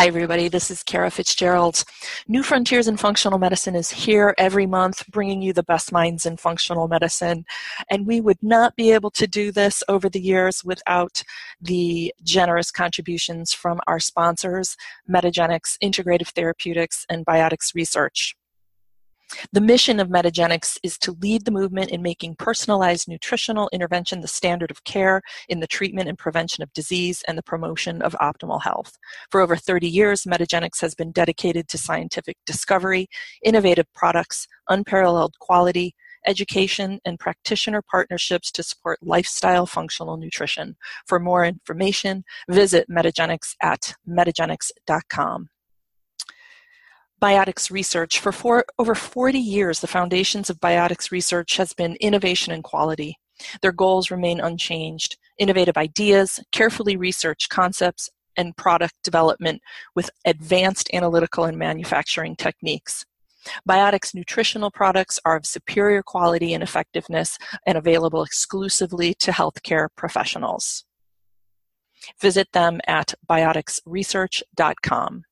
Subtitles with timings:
[0.00, 0.48] Hi, everybody.
[0.48, 1.84] This is Kara Fitzgerald.
[2.26, 6.38] New Frontiers in Functional Medicine is here every month, bringing you the best minds in
[6.38, 7.44] functional medicine.
[7.90, 11.22] And we would not be able to do this over the years without
[11.60, 14.74] the generous contributions from our sponsors,
[15.06, 18.34] Metagenics, Integrative Therapeutics, and Biotics Research.
[19.52, 24.28] The mission of Metagenics is to lead the movement in making personalized nutritional intervention the
[24.28, 28.62] standard of care in the treatment and prevention of disease and the promotion of optimal
[28.62, 28.96] health.
[29.30, 33.08] For over 30 years, Metagenics has been dedicated to scientific discovery,
[33.44, 35.94] innovative products, unparalleled quality,
[36.26, 40.76] education, and practitioner partnerships to support lifestyle functional nutrition.
[41.06, 45.48] For more information, visit Metagenics at metagenics.com.
[47.22, 48.18] Biotics research.
[48.18, 53.16] For four, over 40 years, the foundations of biotics research has been innovation and quality.
[53.62, 55.16] Their goals remain unchanged.
[55.38, 59.60] Innovative ideas, carefully researched concepts, and product development
[59.94, 63.04] with advanced analytical and manufacturing techniques.
[63.68, 70.84] Biotics nutritional products are of superior quality and effectiveness and available exclusively to healthcare professionals.
[72.20, 75.24] Visit them at bioticsresearch.com.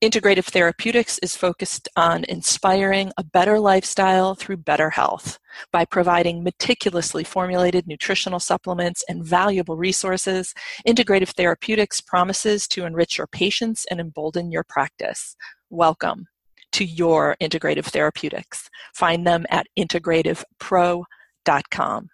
[0.00, 5.40] Integrative Therapeutics is focused on inspiring a better lifestyle through better health
[5.72, 10.54] by providing meticulously formulated nutritional supplements and valuable resources.
[10.86, 15.34] Integrative Therapeutics promises to enrich your patients and embolden your practice.
[15.68, 16.26] Welcome
[16.70, 18.70] to your Integrative Therapeutics.
[18.94, 22.08] Find them at integrativepro.com.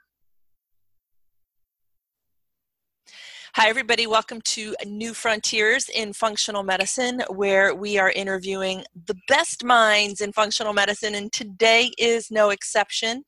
[3.56, 4.08] Hi, everybody.
[4.08, 10.32] Welcome to New Frontiers in Functional Medicine, where we are interviewing the best minds in
[10.32, 13.22] functional medicine, and today is no exception.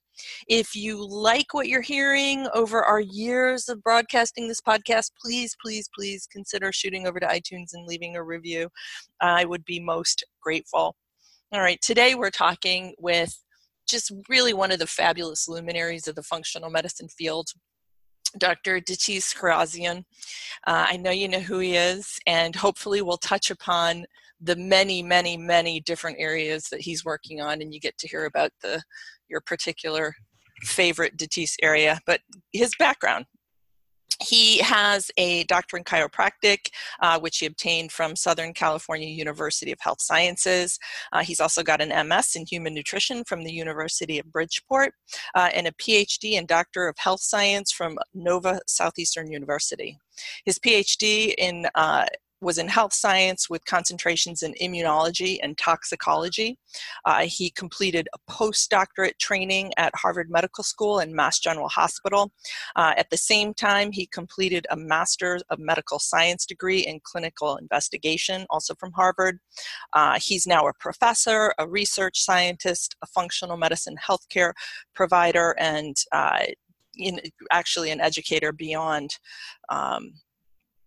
[0.49, 5.89] If you like what you're hearing over our years of broadcasting this podcast, please, please,
[5.97, 8.69] please consider shooting over to iTunes and leaving a review.
[9.21, 10.97] I would be most grateful.
[11.53, 13.41] All right, today we're talking with
[13.89, 17.51] just really one of the fabulous luminaries of the functional medicine field,
[18.39, 18.81] Dr.
[18.81, 20.05] Datis Kharrazian.
[20.67, 24.05] Uh, I know you know who he is, and hopefully we'll touch upon
[24.41, 28.27] the many, many, many different areas that he's working on, and you get to hear
[28.27, 28.83] about the
[29.29, 30.15] your particular
[30.63, 32.01] favorite Datis area.
[32.07, 32.21] But
[32.53, 33.27] his background,
[34.23, 39.79] he has a doctorate in chiropractic, uh, which he obtained from Southern California University of
[39.81, 40.79] Health Sciences.
[41.13, 44.95] Uh, he's also got an MS in human nutrition from the University of Bridgeport
[45.35, 49.99] uh, and a PhD and Doctor of Health Science from Nova Southeastern University.
[50.45, 52.07] His PhD in uh,
[52.41, 56.59] was in health science with concentrations in immunology and toxicology.
[57.05, 62.33] Uh, he completed a postdoctorate training at Harvard Medical School and Mass General Hospital.
[62.75, 67.57] Uh, at the same time, he completed a Master of Medical Science degree in clinical
[67.57, 69.39] investigation, also from Harvard.
[69.93, 74.53] Uh, he's now a professor, a research scientist, a functional medicine healthcare
[74.95, 76.45] provider, and uh,
[76.97, 77.21] in,
[77.51, 79.11] actually an educator beyond
[79.71, 80.13] um,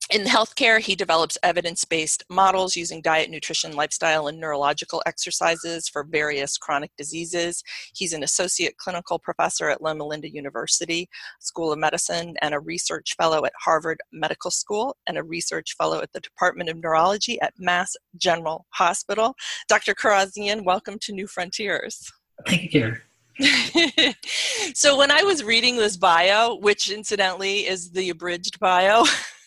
[0.09, 6.03] in healthcare, he develops evidence based models using diet, nutrition, lifestyle, and neurological exercises for
[6.03, 7.63] various chronic diseases.
[7.93, 11.07] He's an associate clinical professor at Loma Linda University
[11.39, 16.01] School of Medicine and a research fellow at Harvard Medical School and a research fellow
[16.01, 19.35] at the Department of Neurology at Mass General Hospital.
[19.67, 19.93] Dr.
[19.93, 22.11] Kharrazian, welcome to New Frontiers.
[22.47, 22.95] Thank you,
[24.73, 29.05] so, when I was reading this bio, which incidentally is the abridged bio,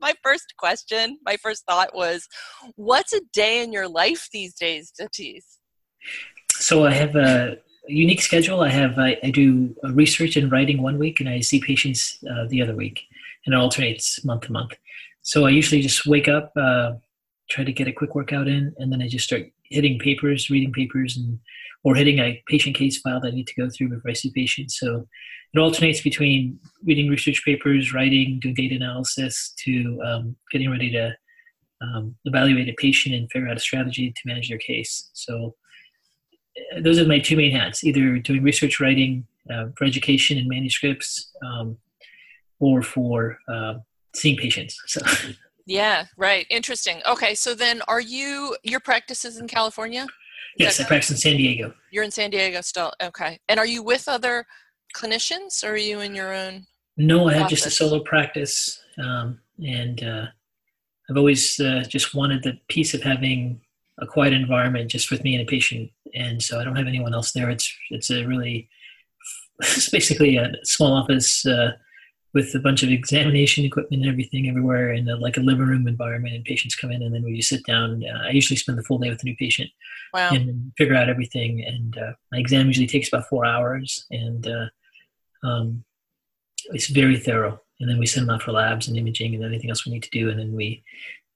[0.00, 2.26] my first question, my first thought was,
[2.76, 5.44] what's a day in your life these days, Datis?
[6.52, 8.60] So I have a unique schedule.
[8.60, 12.46] I have I, I do research and writing one week, and I see patients uh,
[12.48, 13.02] the other week,
[13.44, 14.72] and it alternates month to month.
[15.22, 16.92] So I usually just wake up, uh,
[17.48, 20.72] try to get a quick workout in, and then I just start hitting papers, reading
[20.72, 21.38] papers, and
[21.84, 24.32] or hitting a patient case file that I need to go through before I see
[24.34, 24.78] patients.
[24.78, 25.06] So
[25.52, 31.14] it alternates between reading research papers, writing, doing data analysis, to um, getting ready to
[31.82, 35.10] um, evaluate a patient and figure out a strategy to manage their case.
[35.12, 35.54] So
[36.74, 40.48] uh, those are my two main hats: either doing research writing uh, for education and
[40.48, 41.76] manuscripts, um,
[42.60, 43.74] or for uh,
[44.14, 44.80] seeing patients.
[44.86, 45.00] So.
[45.66, 46.46] Yeah, right.
[46.50, 47.00] Interesting.
[47.08, 50.06] Okay, so then are you your practice is in California?
[50.58, 51.74] Yes, I practice in San Diego.
[51.90, 52.92] You're in San Diego still.
[53.02, 53.40] Okay.
[53.48, 54.46] And are you with other
[54.94, 56.66] clinicians or are you in your own?
[56.96, 58.80] No, I have just a solo practice.
[58.98, 60.26] Um, and uh,
[61.10, 63.60] I've always uh, just wanted the peace of having
[64.00, 65.90] a quiet environment just with me and a patient.
[66.14, 67.50] And so I don't have anyone else there.
[67.50, 68.68] It's, it's a really,
[69.60, 71.72] it's basically a small office, uh,
[72.34, 75.86] with a bunch of examination equipment and everything everywhere in a, like a living room
[75.86, 78.76] environment and patients come in and then we just sit down uh, i usually spend
[78.76, 79.70] the full day with a new patient
[80.12, 80.30] wow.
[80.30, 84.66] and figure out everything and uh, my exam usually takes about four hours and uh,
[85.44, 85.84] um,
[86.72, 87.60] it's very thorough.
[87.80, 90.02] And then we send them out for labs and imaging and anything else we need
[90.04, 90.82] to do and then we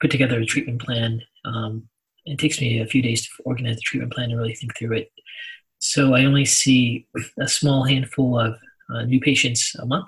[0.00, 1.20] put together a treatment plan.
[1.44, 1.88] Um,
[2.24, 4.96] it takes me a few days to organize the treatment plan and really think through
[4.96, 5.12] it.
[5.80, 7.06] So i only see
[7.38, 8.56] a small handful of
[8.92, 10.06] uh, new patients a month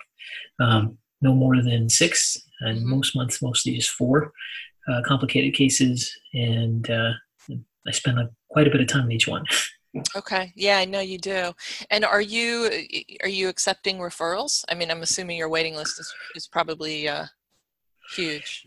[0.60, 2.90] um, no more than six, and mm-hmm.
[2.90, 4.32] most months mostly just four
[4.88, 7.12] uh, complicated cases, and uh,
[7.86, 9.44] I spend a, quite a bit of time on each one.
[10.14, 10.52] Okay.
[10.54, 11.52] Yeah, I know you do.
[11.90, 12.70] And are you
[13.24, 14.64] are you accepting referrals?
[14.68, 17.26] I mean, I'm assuming your waiting list is is probably uh,
[18.14, 18.66] huge.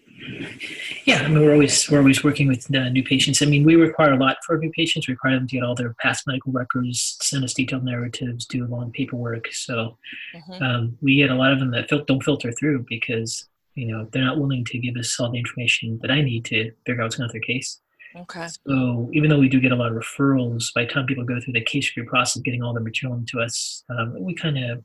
[1.05, 3.41] Yeah, I mean, we're always we're always working with uh, new patients.
[3.41, 5.07] I mean, we require a lot for new patients.
[5.07, 8.65] We require them to get all their past medical records, send us detailed narratives, do
[8.65, 9.51] a long paperwork.
[9.51, 9.97] So
[10.35, 10.63] mm-hmm.
[10.63, 14.07] um, we get a lot of them that fil- don't filter through because you know
[14.11, 17.05] they're not willing to give us all the information that I need to figure out
[17.05, 17.79] what's going on with their case.
[18.15, 18.47] Okay.
[18.67, 21.39] So even though we do get a lot of referrals, by the time people go
[21.39, 24.83] through the case review process, getting all the material into us, um, we kind of,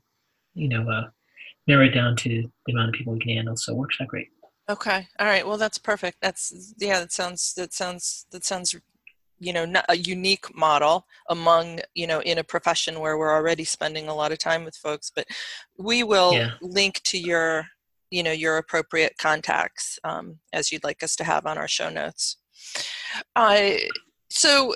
[0.55, 1.09] you know, uh,
[1.67, 3.55] narrow it down to the amount of people we can handle.
[3.55, 4.29] So it works out great.
[4.69, 5.07] Okay.
[5.19, 5.45] All right.
[5.45, 6.17] Well, that's perfect.
[6.21, 6.99] That's yeah.
[6.99, 7.53] That sounds.
[7.55, 8.25] That sounds.
[8.31, 8.75] That sounds.
[9.41, 13.63] You know, not a unique model among you know in a profession where we're already
[13.63, 15.11] spending a lot of time with folks.
[15.15, 15.25] But
[15.77, 16.51] we will yeah.
[16.61, 17.65] link to your
[18.11, 21.89] you know your appropriate contacts um, as you'd like us to have on our show
[21.89, 22.37] notes.
[23.35, 23.71] Uh,
[24.29, 24.75] so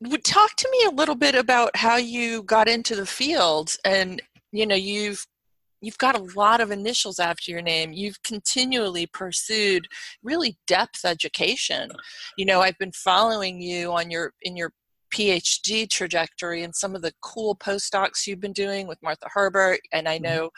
[0.00, 4.20] would talk to me a little bit about how you got into the field and
[4.50, 5.26] you know you've
[5.82, 9.86] you've got a lot of initials after your name you've continually pursued
[10.22, 11.90] really depth education
[12.38, 14.72] you know i've been following you on your in your
[15.12, 20.08] phd trajectory and some of the cool postdocs you've been doing with martha herbert and
[20.08, 20.24] i mm-hmm.
[20.24, 20.50] know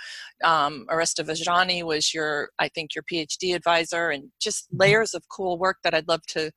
[0.45, 4.83] um, aristo vojdani was your i think your phd advisor and just mm-hmm.
[4.83, 6.51] layers of cool work that i'd love to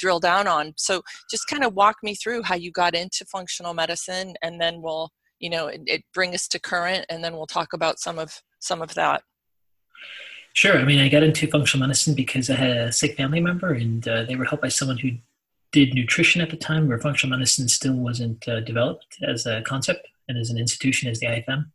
[0.00, 1.00] drill down on so
[1.30, 5.12] just kind of walk me through how you got into functional medicine and then we'll
[5.38, 8.42] you know it, it bring us to current and then we'll talk about some of
[8.58, 9.22] some of that.
[10.52, 10.78] Sure.
[10.78, 14.06] I mean i got into functional medicine because i had a sick family member and
[14.06, 15.10] uh, they were helped by someone who
[15.72, 20.06] did nutrition at the time where functional medicine still wasn't uh, developed as a concept
[20.28, 21.66] and as an institution as the ifm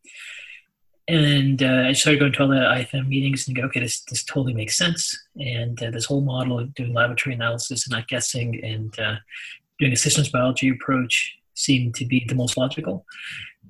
[1.10, 4.24] and uh, I started going to all the IFM meetings and go, okay, this, this
[4.24, 5.18] totally makes sense.
[5.40, 9.16] And uh, this whole model of doing laboratory analysis and not guessing and uh,
[9.80, 13.06] doing a systems biology approach seemed to be the most logical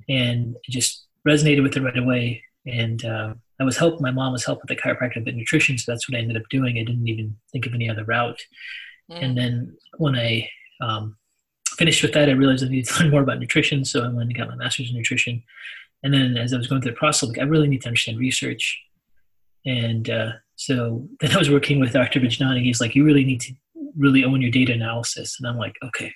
[0.09, 2.43] and it just resonated with it right away.
[2.65, 4.01] And uh, I was helped.
[4.01, 6.49] My mom was helped with the chiropractic and nutrition, so that's what I ended up
[6.49, 6.77] doing.
[6.77, 8.41] I didn't even think of any other route.
[9.11, 9.23] Mm.
[9.23, 10.49] And then when I
[10.81, 11.15] um,
[11.77, 14.29] finished with that, I realized I needed to learn more about nutrition, so I went
[14.29, 15.43] and got my master's in nutrition.
[16.03, 18.19] And then as I was going through the process, like I really need to understand
[18.19, 18.81] research.
[19.65, 22.21] And uh, so then I was working with Dr.
[22.21, 22.63] Vojdani.
[22.63, 23.53] He's like, you really need to
[23.97, 25.37] really own your data analysis.
[25.37, 26.13] And I'm like, okay,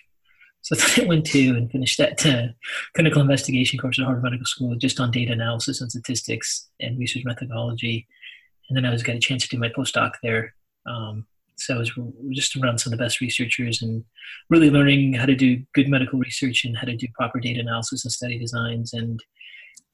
[0.63, 2.47] so I went to and finished that uh,
[2.95, 7.25] clinical investigation course at Harvard Medical School just on data analysis and statistics and research
[7.25, 8.07] methodology.
[8.69, 10.55] And then I was got a chance to do my postdoc there.
[10.85, 11.25] Um,
[11.57, 11.91] so I was
[12.31, 14.05] just around some of the best researchers and
[14.49, 18.05] really learning how to do good medical research and how to do proper data analysis
[18.05, 18.93] and study designs.
[18.93, 19.21] And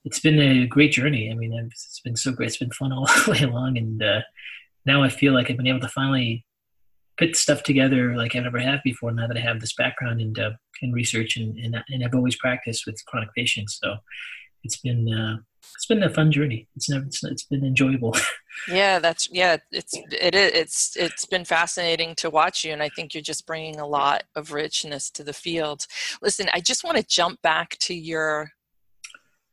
[0.05, 1.31] it's been a great journey.
[1.31, 2.47] I mean, it's been so great.
[2.47, 3.77] It's been fun all the way along.
[3.77, 4.21] And uh,
[4.85, 6.45] now I feel like I've been able to finally
[7.19, 9.11] put stuff together like I never have before.
[9.11, 12.37] Now that I have this background in uh, in research and, and, and I've always
[12.37, 13.97] practiced with chronic patients, so
[14.63, 15.37] it's been uh,
[15.75, 16.67] it's been a fun journey.
[16.75, 18.15] It's never it's, it's been enjoyable.
[18.71, 19.57] yeah, that's yeah.
[19.71, 23.45] It's it is it's it's been fascinating to watch you, and I think you're just
[23.45, 25.85] bringing a lot of richness to the field.
[26.21, 28.51] Listen, I just want to jump back to your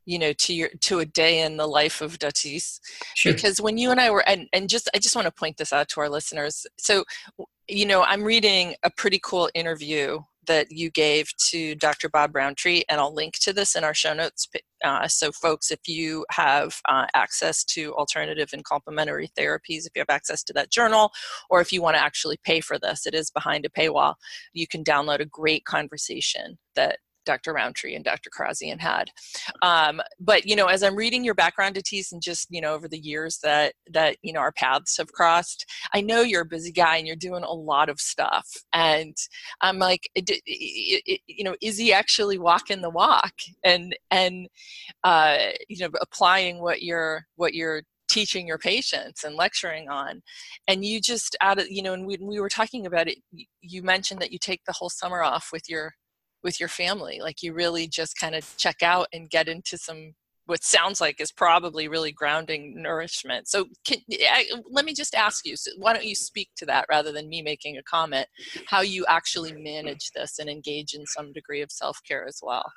[0.07, 2.79] you know to your to a day in the life of Datis
[3.15, 3.33] sure.
[3.33, 5.71] because when you and I were and and just I just want to point this
[5.71, 7.03] out to our listeners so
[7.67, 12.07] you know, I'm reading a pretty cool interview that you gave to Dr.
[12.07, 14.47] Bob Rountree, and I'll link to this in our show notes.
[14.81, 19.99] Uh, so, folks, if you have uh, access to alternative and complementary therapies, if you
[19.99, 21.11] have access to that journal,
[21.49, 24.13] or if you want to actually pay for this, it is behind a paywall.
[24.53, 27.53] You can download a great conversation that Dr.
[27.53, 28.29] Rountree and Dr.
[28.29, 29.11] Kharrazian had.
[29.61, 32.87] Um, but you know, as I'm reading your background, Datis, and just you know over
[32.87, 36.71] the years that that you know our paths have crossed, I know you're a busy
[36.71, 38.47] guy and you're doing a lot of stuff.
[38.73, 39.15] And
[39.61, 44.47] I'm like, you know, is he actually walking the walk and and
[45.03, 50.21] uh, you know applying what you're what you're teaching your patients and lecturing on
[50.67, 53.17] and you just out of you know and we, we were talking about it
[53.61, 55.93] you mentioned that you take the whole summer off with your
[56.47, 60.13] with your family like you really just kind of check out and get into some
[60.47, 63.49] what sounds like is probably really grounding nourishment.
[63.49, 66.85] So, can, I, let me just ask you so why don't you speak to that
[66.89, 68.27] rather than me making a comment?
[68.67, 72.71] How you actually manage this and engage in some degree of self care as well?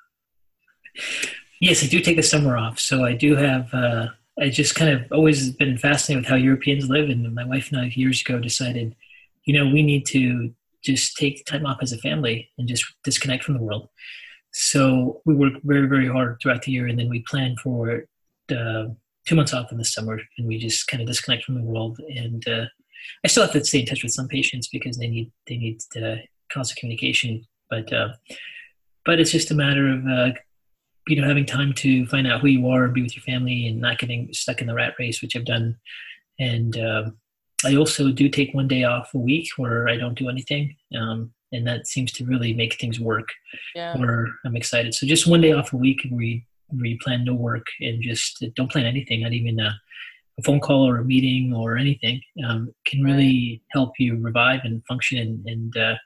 [1.60, 2.80] Yes, I do take the summer off.
[2.80, 4.08] So, I do have, uh,
[4.40, 7.08] I just kind of always been fascinated with how Europeans live.
[7.08, 8.96] And my wife and I, years ago, decided,
[9.44, 13.44] you know, we need to just take time off as a family and just disconnect
[13.44, 13.88] from the world.
[14.52, 18.06] So we work very, very hard throughout the year, and then we plan for
[18.50, 18.84] uh,
[19.26, 22.00] two months off in the summer, and we just kind of disconnect from the world.
[22.14, 22.64] And uh,
[23.24, 25.80] I still have to stay in touch with some patients because they need they need
[26.02, 26.16] uh,
[26.52, 28.08] constant communication, but uh,
[29.04, 30.32] but it's just a matter of uh,
[31.06, 33.66] you know having time to find out who you are, and be with your family,
[33.68, 35.76] and not getting stuck in the rat race, which I've done.
[36.40, 37.18] And um,
[37.64, 40.76] I also do take one day off a week where I don't do anything.
[40.98, 43.28] Um, and that seems to really make things work.
[43.74, 43.96] Yeah.
[43.98, 44.94] Or I'm excited.
[44.94, 48.02] So just one day off a week where you, where you plan no work and
[48.02, 49.74] just don't plan anything, not even a,
[50.38, 54.84] a phone call or a meeting or anything, um, can really help you revive and
[54.86, 55.96] function and, and uh,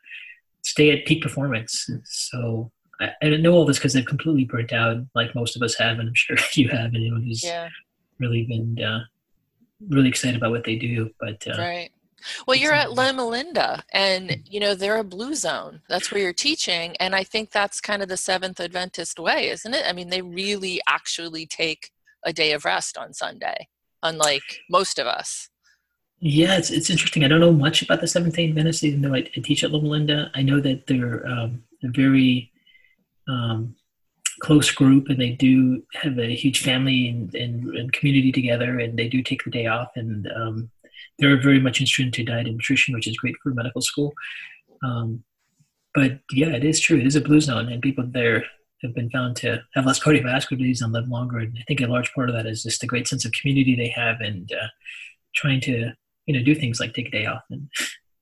[0.62, 1.88] stay at peak performance.
[2.04, 5.74] So I, I know all this because I've completely burnt out, like most of us
[5.76, 7.68] have, and I'm sure you have, anyone who's yeah.
[8.18, 9.00] really been uh,
[9.88, 11.10] really excited about what they do.
[11.20, 11.90] But uh, right
[12.46, 14.42] well, you're at Loma Linda, and mm.
[14.48, 15.82] you know they're a blue zone.
[15.88, 19.74] That's where you're teaching, and I think that's kind of the Seventh Adventist way, isn't
[19.74, 19.84] it?
[19.86, 21.90] I mean, they really actually take
[22.24, 23.68] a day of rest on Sunday,
[24.02, 25.48] unlike most of us.
[26.20, 27.24] Yeah, it's it's interesting.
[27.24, 29.70] I don't know much about the Seventh Day Adventists, even though I, I, teach at
[29.70, 30.30] Loma Linda.
[30.34, 32.50] I know that they're um, very
[33.28, 33.76] um,
[34.44, 38.98] close group, and they do have a huge family and, and, and, community together, and
[38.98, 40.70] they do take the day off, and um,
[41.18, 44.12] they're very much interested into diet and nutrition, which is great for medical school.
[44.84, 45.24] Um,
[45.94, 46.98] but yeah, it is true.
[46.98, 48.44] It is a blue zone, and people there
[48.82, 51.38] have been found to have less cardiovascular disease and live longer.
[51.38, 53.74] And I think a large part of that is just the great sense of community
[53.74, 54.68] they have and uh,
[55.34, 55.90] trying to
[56.26, 57.70] you know do things like take a day off and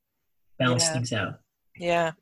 [0.59, 0.93] balance yeah.
[0.93, 1.41] things out.
[1.77, 2.13] Yeah.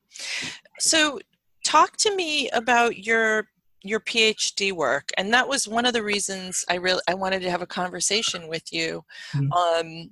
[0.79, 1.21] So,
[1.67, 3.49] talk to me about your
[3.83, 7.51] your PhD work, and that was one of the reasons I really I wanted to
[7.51, 9.05] have a conversation with you.
[9.33, 9.53] Mm-hmm.
[9.53, 10.11] Um,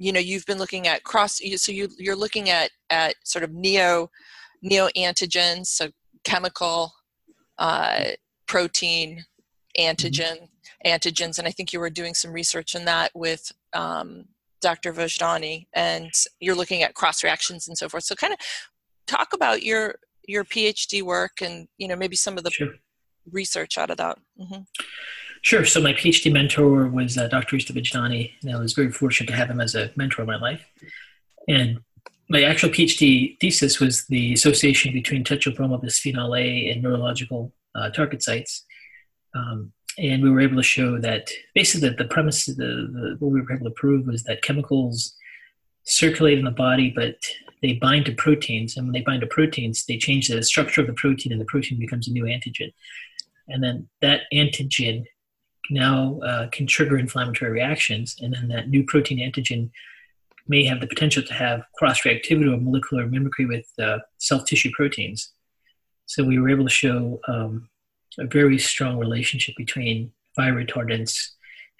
[0.00, 3.52] you know you've been looking at cross so you, you're looking at at sort of
[3.52, 4.10] neo
[4.62, 5.90] neo antigens, so
[6.24, 6.92] chemical
[7.58, 8.04] uh,
[8.46, 9.24] protein
[9.78, 10.88] antigen mm-hmm.
[10.90, 14.24] antigens and i think you were doing some research in that with um,
[14.60, 16.10] dr vojdani and
[16.40, 18.38] you're looking at cross reactions and so forth so kind of
[19.06, 19.94] talk about your
[20.30, 22.74] your phd work and you know maybe some of the sure.
[23.30, 24.62] research out of that mm-hmm.
[25.42, 25.64] Sure.
[25.64, 27.56] So my PhD mentor was uh, Dr.
[27.56, 30.36] Aristo Vojdani, and I was very fortunate to have him as a mentor in my
[30.36, 30.66] life.
[31.48, 31.80] And
[32.28, 38.22] my actual PhD thesis was the association between tetrabromo bisphenol A and neurological uh, target
[38.22, 38.66] sites.
[39.34, 43.32] Um, and we were able to show that basically the, the premise, the, the, what
[43.32, 45.16] we were able to prove was that chemicals
[45.84, 47.16] circulate in the body, but
[47.62, 48.76] they bind to proteins.
[48.76, 51.46] And when they bind to proteins, they change the structure of the protein, and the
[51.46, 52.72] protein becomes a new antigen.
[53.48, 55.04] And then that antigen
[55.70, 59.70] now uh, can trigger inflammatory reactions, and then that new protein antigen
[60.48, 64.70] may have the potential to have cross reactivity or molecular mimicry with uh, self tissue
[64.72, 65.32] proteins.
[66.06, 67.68] So we were able to show um,
[68.18, 71.30] a very strong relationship between fire retardants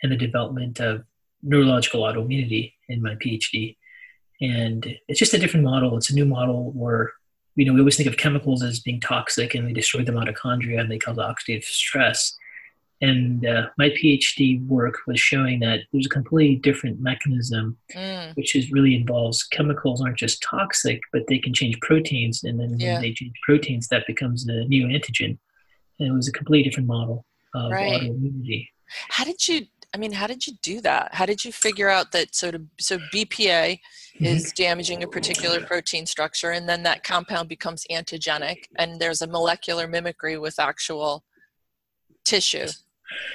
[0.03, 1.05] and the development of
[1.43, 3.77] neurological autoimmunity in my PhD.
[4.41, 5.97] And it's just a different model.
[5.97, 7.13] It's a new model where
[7.57, 10.81] you know we always think of chemicals as being toxic and they destroy the mitochondria
[10.81, 12.37] and they cause oxidative stress.
[13.03, 18.37] And uh, my PhD work was showing that there's a completely different mechanism, mm.
[18.37, 22.79] which is really involves chemicals aren't just toxic, but they can change proteins, and then
[22.79, 22.95] yeah.
[22.95, 25.39] when they change proteins, that becomes a new antigen.
[25.99, 28.03] And it was a completely different model of right.
[28.03, 28.69] autoimmunity.
[29.09, 29.67] How did you?
[29.93, 31.15] I mean, how did you do that?
[31.15, 34.25] How did you figure out that so to, so BPA mm-hmm.
[34.25, 39.27] is damaging a particular protein structure, and then that compound becomes antigenic, and there's a
[39.27, 41.25] molecular mimicry with actual
[42.25, 42.69] tissue?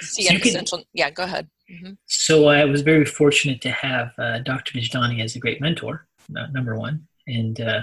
[0.00, 1.48] See so can, yeah, go ahead.
[1.70, 1.92] Mm-hmm.
[2.06, 4.78] So I was very fortunate to have uh, Dr.
[4.78, 7.82] Vojdani as a great mentor, uh, number one, and uh,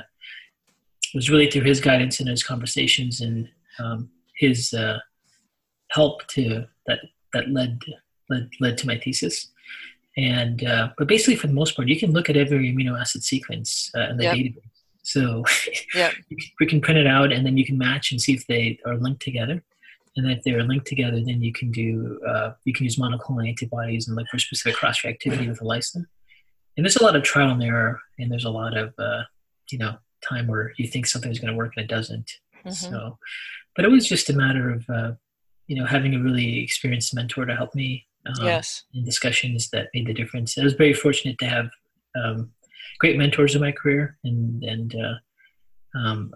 [1.14, 4.98] it was really through his guidance and his conversations and um, his uh,
[5.90, 7.00] help to that
[7.34, 7.80] that led
[8.34, 9.48] led led to my thesis.
[10.16, 13.24] And uh, but basically, for the most part, you can look at every amino acid
[13.24, 14.36] sequence uh, in the yep.
[14.36, 14.70] database.
[15.04, 15.44] So
[15.96, 16.14] yep.
[16.60, 18.98] we can print it out, and then you can match and see if they are
[18.98, 19.64] linked together
[20.16, 24.08] and if they're linked together, then you can do uh, you can use monoclonal antibodies
[24.08, 26.06] and look for specific cross reactivity with ELISA.
[26.78, 29.24] And there's a lot of trial and error, and there's a lot of uh,
[29.72, 29.96] you know
[30.28, 32.32] time where you think something's going to work and it doesn't.
[32.60, 32.72] Mm-hmm.
[32.72, 33.18] So,
[33.76, 35.12] but it was just a matter of uh,
[35.68, 38.84] you know, having a really experienced mentor to help me um, yes.
[38.94, 40.58] in discussions that made the difference.
[40.58, 41.70] I was very fortunate to have
[42.16, 42.52] um,
[43.00, 46.34] great mentors in my career, and and uh, um,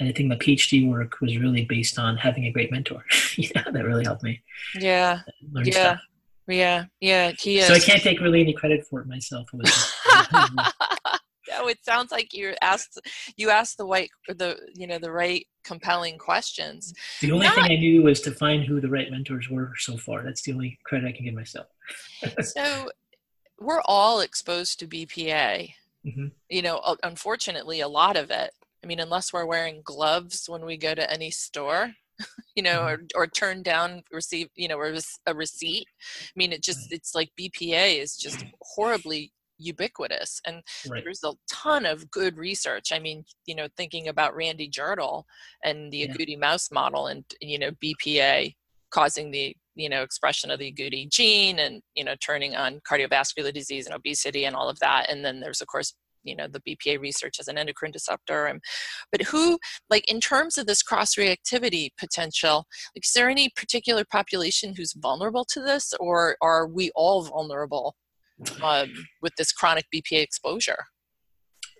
[0.00, 3.04] and I think my PhD work was really based on having a great mentor.
[3.36, 4.42] yeah, that really helped me.
[4.74, 5.20] Yeah,
[5.64, 6.00] yeah, stuff.
[6.48, 7.32] yeah, yeah.
[7.38, 7.66] He is.
[7.66, 9.48] So I can't take really any credit for it myself.
[9.52, 9.94] It was,
[11.52, 13.00] no, it sounds like you asked
[13.36, 16.92] you asked the right the you know the right compelling questions.
[17.20, 19.96] The only Not, thing I knew was to find who the right mentors were so
[19.96, 20.22] far.
[20.22, 21.66] That's the only credit I can give myself.
[22.42, 22.90] so
[23.60, 25.74] we're all exposed to BPA.
[26.06, 26.26] Mm-hmm.
[26.48, 28.50] You know, unfortunately, a lot of it.
[28.82, 31.92] I mean, unless we're wearing gloves when we go to any store,
[32.56, 33.04] you know, mm-hmm.
[33.16, 34.80] or, or turn down receive, you know,
[35.26, 35.86] a receipt.
[35.86, 39.32] I mean, it just, it's like BPA is just horribly
[39.62, 41.02] ubiquitous and right.
[41.04, 45.24] there's a ton of good research i mean you know thinking about randy Jirtle
[45.64, 46.06] and the yeah.
[46.06, 48.54] agouti mouse model and you know bpa
[48.90, 53.52] causing the you know expression of the agouti gene and you know turning on cardiovascular
[53.52, 56.60] disease and obesity and all of that and then there's of course you know the
[56.60, 58.60] bpa research as an endocrine disruptor and
[59.10, 59.58] but who
[59.90, 62.64] like in terms of this cross reactivity potential
[62.94, 67.94] like is there any particular population who's vulnerable to this or are we all vulnerable
[68.62, 70.84] um, with this chronic bpa exposure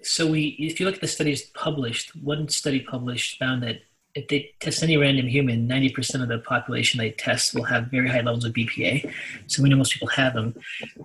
[0.02, 3.80] so we if you look at the studies published one study published found that
[4.14, 8.08] if they test any random human, 90% of the population they test will have very
[8.08, 9.10] high levels of BPA.
[9.46, 10.54] So we know most people have them.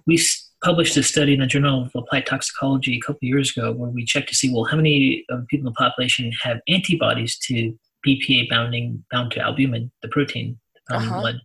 [0.06, 0.22] We
[0.64, 4.04] published a study in the Journal of Applied Toxicology a couple years ago where we
[4.04, 8.50] checked to see, well, how many of people in the population have antibodies to BPA
[8.50, 10.60] bounding bound to albumin, the protein
[10.90, 11.16] found uh-huh.
[11.16, 11.42] in blood.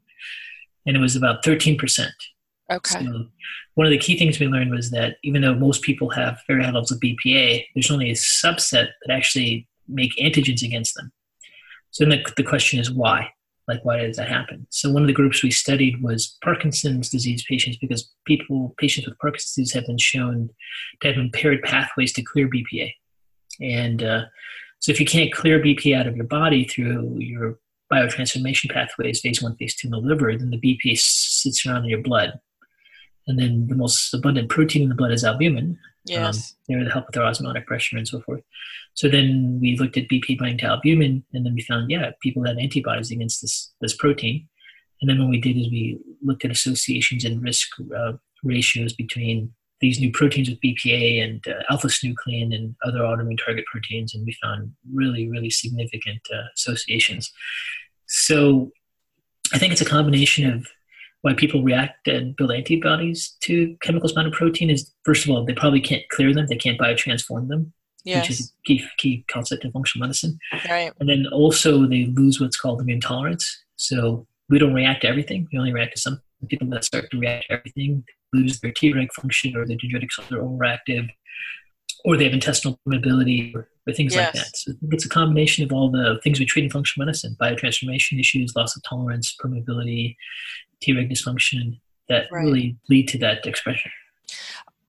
[0.87, 2.09] And it was about 13%.
[2.73, 3.05] Okay.
[3.05, 3.27] So
[3.75, 6.63] one of the key things we learned was that even though most people have very
[6.63, 11.13] high levels of BPA, there's only a subset that actually make antigens against them.
[11.91, 13.29] So then the, the question is why?
[13.69, 14.67] Like, why does that happen?
[14.71, 19.19] So one of the groups we studied was Parkinson's disease patients because people, patients with
[19.19, 20.51] Parkinson's disease have been shown
[21.01, 22.93] to have impaired pathways to clear BPA.
[23.61, 24.25] And uh,
[24.81, 27.59] so if you can't clear BPA out of your body through your
[27.93, 31.91] biotransformation pathways, phase one, phase two in the liver, then the BPA sits around in
[31.91, 32.41] your blood.
[33.27, 35.79] And then the most abundant protein in the blood is albumin.
[36.05, 36.55] Yes.
[36.69, 38.43] Um, they're to help with their osmotic pressure and so forth.
[38.95, 42.45] So then we looked at BP binding to albumin, and then we found, yeah, people
[42.45, 44.49] had antibodies against this, this protein.
[45.01, 49.53] And then what we did is we looked at associations and risk uh, ratios between
[49.81, 54.25] these new proteins with BPA and uh, alpha synuclein and other autoimmune target proteins, and
[54.25, 57.33] we found really, really significant uh, associations.
[58.07, 58.71] So
[59.53, 60.67] I think it's a combination of
[61.23, 65.45] why people react and build antibodies to chemicals bound to protein is first of all
[65.45, 67.73] they probably can't clear them, they can't biotransform them,
[68.05, 68.23] yes.
[68.23, 70.39] which is a key key concept in functional medicine.
[70.69, 70.93] Right.
[71.01, 73.65] And then also they lose what's called immune tolerance.
[73.77, 75.49] So we don't react to everything.
[75.53, 79.13] We only react to some people that start to react to everything lose their Treg
[79.13, 81.09] function or their dendritic cells are overactive,
[82.05, 84.35] or they have intestinal permeability or, or things yes.
[84.35, 84.57] like that.
[84.57, 88.55] So it's a combination of all the things we treat in functional medicine: biotransformation issues,
[88.57, 90.17] loss of tolerance, permeability,
[90.83, 92.45] Treg dysfunction that right.
[92.45, 93.91] really lead to that expression.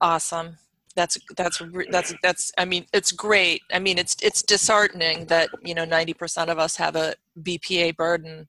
[0.01, 0.57] Awesome.
[0.95, 2.51] That's that's that's that's.
[2.57, 3.63] I mean, it's great.
[3.73, 7.95] I mean, it's it's disheartening that you know ninety percent of us have a BPA
[7.95, 8.47] burden,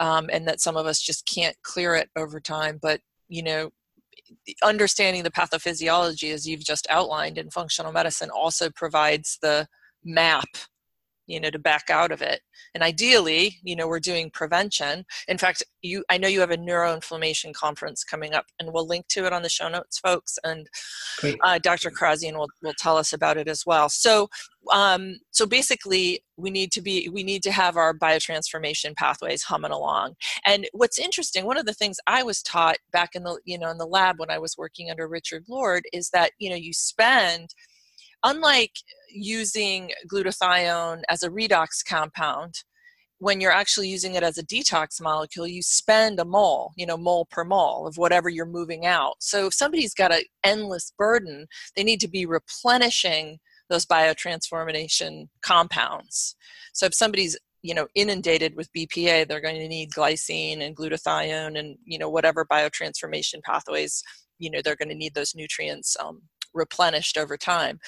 [0.00, 2.80] um, and that some of us just can't clear it over time.
[2.82, 3.70] But you know,
[4.62, 9.68] understanding the pathophysiology, as you've just outlined in functional medicine, also provides the
[10.04, 10.48] map
[11.26, 12.40] you know to back out of it.
[12.74, 15.04] And ideally you know we're doing prevention.
[15.28, 19.06] In fact you i know you have a neuroinflammation conference coming up and we'll link
[19.08, 20.66] to it on the show notes folks and
[21.44, 23.88] uh, dr Kharrazian will, will tell us about it as well.
[23.88, 24.28] So
[24.72, 29.72] um, so basically we need to be we need to have our biotransformation pathways humming
[29.72, 30.14] along.
[30.46, 33.70] And what's interesting one of the things i was taught back in the you know
[33.70, 36.72] in the lab when i was working under richard lord is that you know you
[36.72, 37.50] spend
[38.24, 38.72] unlike
[39.10, 42.54] using glutathione as a redox compound,
[43.18, 46.96] when you're actually using it as a detox molecule, you spend a mole, you know,
[46.96, 49.14] mole per mole of whatever you're moving out.
[49.20, 53.38] So if somebody's got an endless burden, they need to be replenishing
[53.70, 56.36] those biotransformation compounds.
[56.72, 61.58] So if somebody's you know inundated with BPA, they're going to need glycine and glutathione
[61.58, 64.02] and you know whatever biotransformation pathways
[64.38, 66.20] you know they're going to need those nutrients um,
[66.54, 67.78] replenished over time.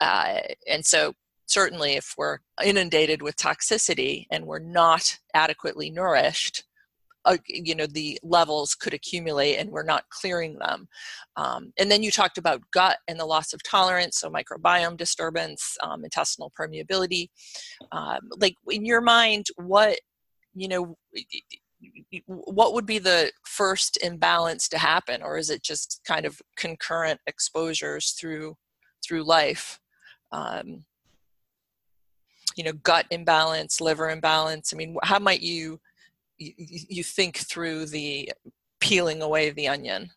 [0.00, 1.14] Uh, and so,
[1.46, 6.64] certainly, if we're inundated with toxicity and we're not adequately nourished,
[7.24, 10.88] uh, you know the levels could accumulate and we're not clearing them.
[11.36, 15.76] Um, and then you talked about gut and the loss of tolerance so microbiome disturbance
[15.82, 17.28] um, intestinal permeability.
[17.92, 19.98] Um, like in your mind what
[20.54, 20.96] you know
[22.26, 27.20] what would be the first imbalance to happen or is it just kind of concurrent
[27.26, 28.56] exposures through
[29.06, 29.78] through life
[30.32, 30.84] um,
[32.56, 35.80] you know gut imbalance liver imbalance i mean how might you
[36.38, 38.32] you, think through the
[38.80, 40.10] peeling away the onion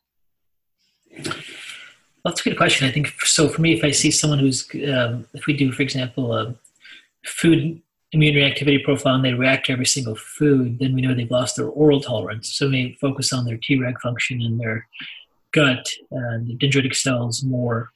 [2.24, 2.88] that's a good question.
[2.88, 3.50] I think so.
[3.50, 6.56] For me, if I see someone who's, um, if we do, for example, a
[7.26, 7.82] food
[8.14, 11.56] immune reactivity profile and they react to every single food, then we know they've lost
[11.58, 12.54] their oral tolerance.
[12.54, 14.88] So we focus on their Treg function and their
[15.52, 17.92] gut and dendritic cells more,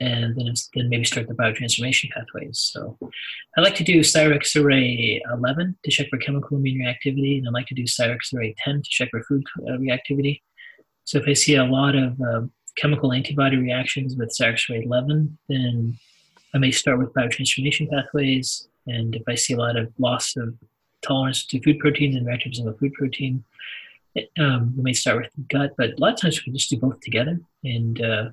[0.00, 2.58] and then then maybe start the biotransformation pathways.
[2.72, 2.96] So
[3.56, 7.50] I like to do Cyrex array 11 to check for chemical immune reactivity, and I
[7.50, 10.42] like to do Cyrex array 10 to check for food uh, reactivity.
[11.04, 12.42] So if I see a lot of uh,
[12.76, 15.98] chemical antibody reactions with Cyrex array 11, then
[16.54, 20.54] I may start with biotransformation pathways and if I see a lot of loss of
[21.02, 23.44] tolerance to food proteins and reactive of food protein,
[24.38, 26.98] um, we may start with gut, but a lot of times we just do both
[27.00, 27.38] together.
[27.62, 28.30] And, uh,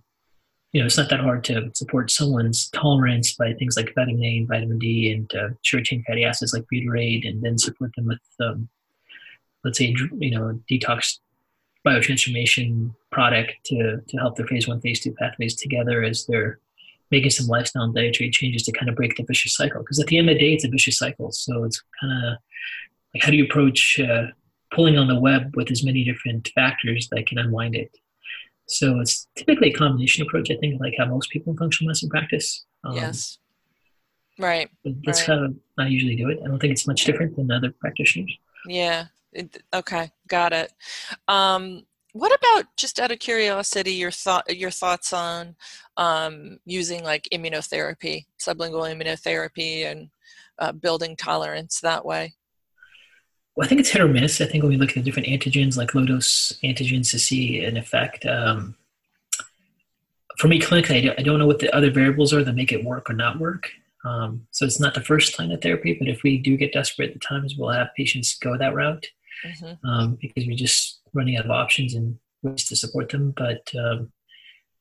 [0.75, 4.37] you know, it's not that hard to support someone's tolerance by things like vitamin A
[4.39, 8.07] and vitamin D and uh, short chain fatty acids like butyrate, and then support them
[8.07, 8.67] with, um,
[9.63, 11.19] let's say, you know, detox
[11.87, 16.59] biotransformation product to, to help their phase one, phase two pathways together as they're
[17.09, 19.79] making some lifestyle and dietary changes to kind of break the vicious cycle.
[19.79, 21.31] Because at the end of the day, it's a vicious cycle.
[21.31, 22.37] So it's kind of
[23.13, 24.25] like how do you approach uh,
[24.73, 27.97] pulling on the web with as many different factors that can unwind it?
[28.67, 32.09] So it's typically a combination approach, I think, like how most people in functional medicine
[32.09, 32.65] practice.
[32.83, 33.37] Um, yes.
[34.39, 34.69] Right.
[35.05, 35.39] That's right.
[35.39, 35.47] how
[35.77, 36.39] I usually do it.
[36.43, 38.35] I don't think it's much different than other practitioners.
[38.67, 39.05] Yeah.
[39.31, 40.11] It, okay.
[40.27, 40.73] Got it.
[41.27, 41.83] Um,
[42.15, 45.53] what about just out of curiosity your thought your thoughts on
[45.97, 50.09] um, using like immunotherapy sublingual immunotherapy and
[50.59, 52.33] uh, building tolerance that way
[53.55, 55.27] well i think it's hit or miss i think when we look at the different
[55.27, 58.75] antigens like low dose antigens to see an effect um,
[60.37, 63.09] for me clinically I don't know what the other variables are that make it work
[63.09, 63.69] or not work
[64.03, 67.11] um, so it's not the first line of therapy but if we do get desperate
[67.11, 69.05] at times we'll have patients go that route
[69.45, 69.87] mm-hmm.
[69.87, 73.33] um, because we're just running out of options and ways to support them.
[73.35, 74.11] But um,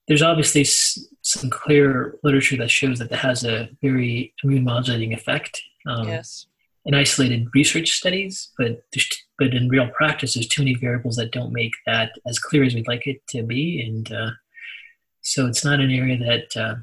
[0.07, 5.15] there's obviously s- some clear literature that shows that it has a very immune modulating
[5.15, 5.63] effect.
[5.87, 6.47] Um, yes.
[6.87, 8.83] In isolated research studies, but
[9.39, 12.75] but in real practice, there's too many variables that don't make that as clear as
[12.75, 14.31] we'd like it to be, and uh,
[15.23, 16.75] so it's not an area that uh,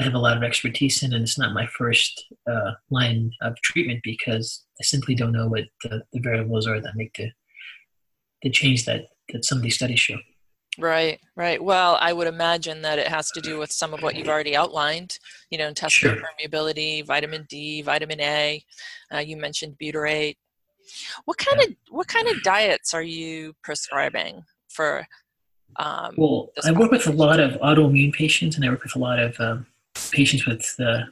[0.00, 3.54] I have a lot of expertise in, and it's not my first uh, line of
[3.62, 7.30] treatment because I simply don't know what the, the variables are that make the
[8.42, 10.16] the change that that some of these studies show.
[10.80, 11.62] Right, right.
[11.62, 14.56] Well, I would imagine that it has to do with some of what you've already
[14.56, 15.18] outlined.
[15.50, 16.24] You know, intestinal sure.
[16.24, 18.64] permeability, vitamin D, vitamin A.
[19.12, 20.36] Uh, you mentioned butyrate.
[21.24, 25.06] What kind of what kind of diets are you prescribing for?
[25.76, 28.98] Um, well, I work with a lot of autoimmune patients, and I work with a
[28.98, 29.66] lot of um,
[30.10, 31.02] patients with uh,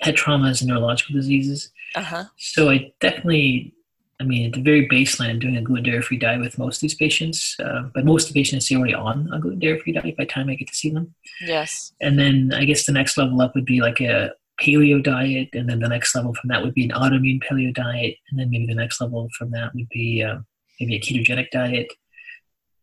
[0.00, 1.70] head traumas and neurological diseases.
[1.94, 2.24] Uh-huh.
[2.36, 3.72] So I definitely
[4.20, 6.76] I mean, at the very baseline, I'm doing a gluten dairy free diet with most
[6.76, 9.80] of these patients, uh, but most of the patients are already on a gluten dairy
[9.80, 11.14] free diet by the time I get to see them.
[11.40, 11.92] Yes.
[12.00, 15.68] And then I guess the next level up would be like a paleo diet, and
[15.68, 18.66] then the next level from that would be an autoimmune paleo diet, and then maybe
[18.66, 20.38] the next level from that would be uh,
[20.80, 21.92] maybe a ketogenic diet,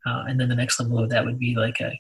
[0.06, 1.94] uh, and then the next level of that would be like a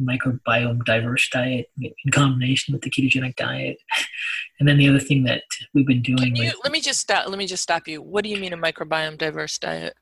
[0.00, 3.78] microbiome diverse diet in combination with the ketogenic diet.
[4.60, 6.36] And then the other thing that we've been doing.
[6.36, 7.28] You, with, let me just stop.
[7.28, 8.00] Let me just stop you.
[8.00, 9.94] What do you mean a microbiome diverse diet?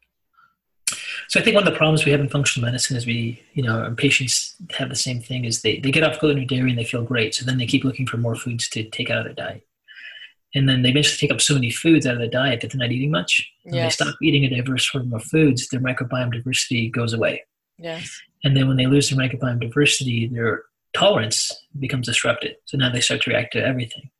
[1.28, 3.62] So I think one of the problems we have in functional medicine is we, you
[3.62, 6.70] know, our patients have the same thing is they, they get off gluten or dairy
[6.70, 7.34] and they feel great.
[7.34, 9.66] So then they keep looking for more foods to take out of their diet.
[10.54, 12.78] And then they eventually take up so many foods out of the diet that they're
[12.78, 13.50] not eating much.
[13.62, 13.96] When yes.
[13.96, 17.42] they stop eating a diverse form of foods, their microbiome diversity goes away.
[17.78, 18.20] Yes.
[18.44, 22.56] And then when they lose their microbiome diversity, their tolerance becomes disrupted.
[22.66, 24.10] So now they start to react to everything.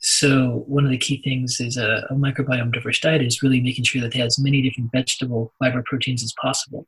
[0.00, 3.84] So one of the key things is a, a microbiome diverse diet is really making
[3.84, 6.86] sure that they have as many different vegetable fiber proteins as possible.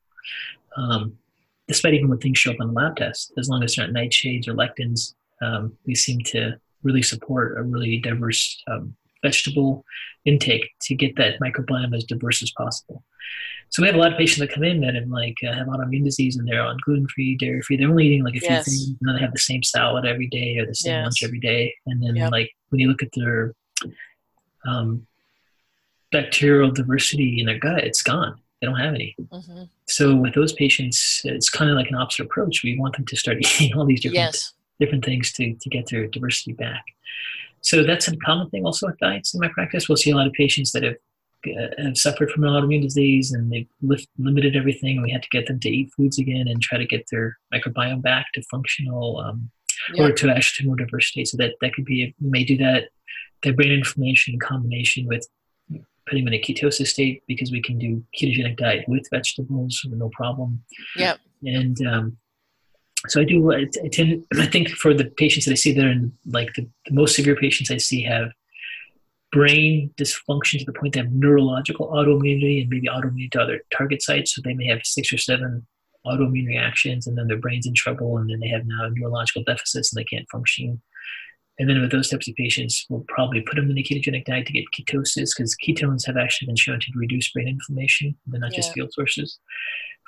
[0.77, 1.17] Um,
[1.67, 3.95] despite even when things show up on the lab test, as long as they're not
[3.95, 9.85] nightshades or lectins, um, we seem to really support a really diverse um, vegetable
[10.25, 13.03] intake to get that microbiome as diverse as possible.
[13.69, 15.67] So we have a lot of patients that come in that have like uh, have
[15.67, 17.77] autoimmune disease and they're on gluten free, dairy free.
[17.77, 18.65] They're only eating like a few yes.
[18.65, 21.03] things, and then they have the same salad every day or the same yes.
[21.03, 21.73] lunch every day.
[21.85, 22.31] And then yep.
[22.31, 23.53] like when you look at their
[24.65, 25.05] um,
[26.11, 28.39] bacterial diversity in their gut, it's gone.
[28.59, 29.15] They don't have any.
[29.19, 29.63] Mm-hmm.
[29.87, 32.63] So with those patients, it's kind of like an opposite approach.
[32.63, 34.53] We want them to start eating all these different yes.
[34.79, 36.83] different things to to get their diversity back.
[37.61, 39.87] So that's a common thing also with diets in my practice.
[39.87, 40.95] We'll see a lot of patients that have
[41.77, 45.01] have suffered from an autoimmune disease and they've lift, limited everything.
[45.01, 48.01] We had to get them to eat foods again and try to get their microbiome
[48.01, 49.49] back to functional um,
[49.93, 50.03] yeah.
[50.03, 51.25] or to actually more diversity.
[51.25, 52.89] So that that could be we may do that.
[53.43, 55.25] That brain inflammation in combination with
[56.09, 60.09] putting them in a ketosis state because we can do ketogenic diet with vegetables no
[60.09, 60.61] problem.
[60.95, 61.15] Yeah.
[61.43, 62.17] And um,
[63.07, 63.53] so I do.
[63.53, 64.25] I, I, tend.
[64.37, 67.15] I think for the patients that I see that are in, like the, the most
[67.15, 68.31] severe patients I see have
[69.31, 74.01] brain dysfunction to the point they have neurological autoimmunity and maybe autoimmunity to other target
[74.01, 74.33] sites.
[74.33, 75.65] So they may have six or seven
[76.05, 79.93] autoimmune reactions, and then their brain's in trouble, and then they have now neurological deficits
[79.93, 80.81] and they can't function.
[81.59, 84.47] And then with those types of patients, we'll probably put them in a ketogenic diet
[84.47, 88.15] to get ketosis because ketones have actually been shown to reduce brain inflammation.
[88.27, 88.59] They're not yeah.
[88.59, 89.39] just fuel sources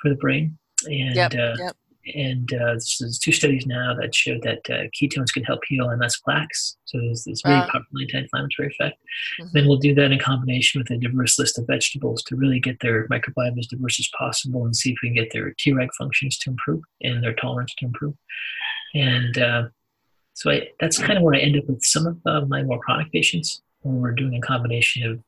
[0.00, 0.58] for the brain.
[0.86, 1.76] And yep, uh, yep
[2.14, 6.20] and uh, there's two studies now that show that uh, ketones can help heal MS
[6.24, 6.76] plaques.
[6.84, 8.98] So there's this very powerful anti-inflammatory effect.
[9.40, 9.50] Mm-hmm.
[9.52, 12.80] Then we'll do that in combination with a diverse list of vegetables to really get
[12.80, 16.38] their microbiome as diverse as possible and see if we can get their Treg functions
[16.38, 18.14] to improve and their tolerance to improve.
[18.94, 19.62] And uh,
[20.34, 22.80] so I, that's kind of where I end up with some of uh, my more
[22.80, 25.18] chronic patients, when we're doing a combination of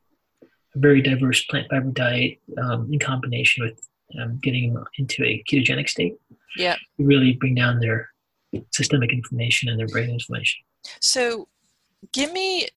[0.42, 3.80] a very diverse plant fiber diet um, in combination with
[4.20, 6.14] um, getting them into a ketogenic state.
[6.56, 6.76] Yeah.
[6.98, 8.08] Really bring down their
[8.72, 10.60] systemic inflammation and their brain inflammation.
[11.00, 11.48] So
[12.12, 12.68] give me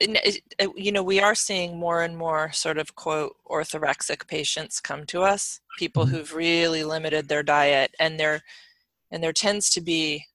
[0.59, 5.05] uh, you know we are seeing more and more sort of quote orthorexic patients come
[5.07, 5.59] to us.
[5.77, 6.15] People mm-hmm.
[6.15, 8.41] who've really limited their diet and there
[9.11, 10.25] and there tends to be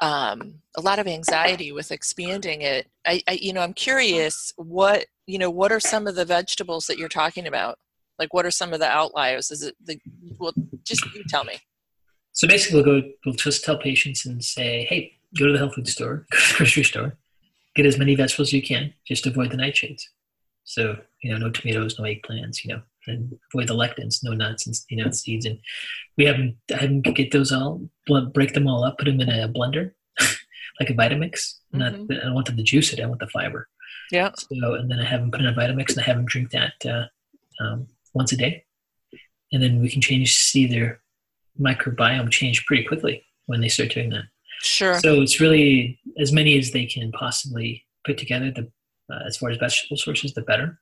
[0.00, 2.86] um, a lot of anxiety with expanding it.
[3.06, 6.86] I, I you know i'm curious what you know what are some of the vegetables
[6.86, 7.78] that you're talking about
[8.18, 9.98] like what are some of the outliers is it the
[10.38, 10.52] well
[10.84, 11.54] just you tell me
[12.38, 13.08] so basically, we'll go.
[13.26, 16.24] We'll just tell patients and say, "Hey, go to the health food store,
[16.56, 17.18] grocery store,
[17.74, 18.94] get as many vegetables as you can.
[19.04, 20.02] Just avoid the nightshades.
[20.62, 22.62] So you know, no tomatoes, no eggplants.
[22.62, 25.46] You know, and avoid the lectins, no nuts and you know seeds.
[25.46, 25.58] And
[26.16, 26.56] we have them.
[26.70, 27.88] Have them get those all,
[28.32, 29.90] break them all up, put them in a blender,
[30.78, 31.56] like a Vitamix.
[31.74, 31.78] Mm-hmm.
[31.78, 33.00] Not, I don't want them to juice it.
[33.00, 33.68] I want the fiber.
[34.12, 34.30] Yeah.
[34.36, 36.52] So and then I have them put in a Vitamix and I have them drink
[36.52, 37.06] that uh,
[37.64, 38.64] um, once a day,
[39.52, 41.00] and then we can change see their
[41.60, 44.24] microbiome change pretty quickly when they start doing that.
[44.60, 44.98] Sure.
[45.00, 48.50] So it's really as many as they can possibly put together.
[48.50, 48.70] The
[49.10, 50.78] uh, as far as vegetable sources, the better.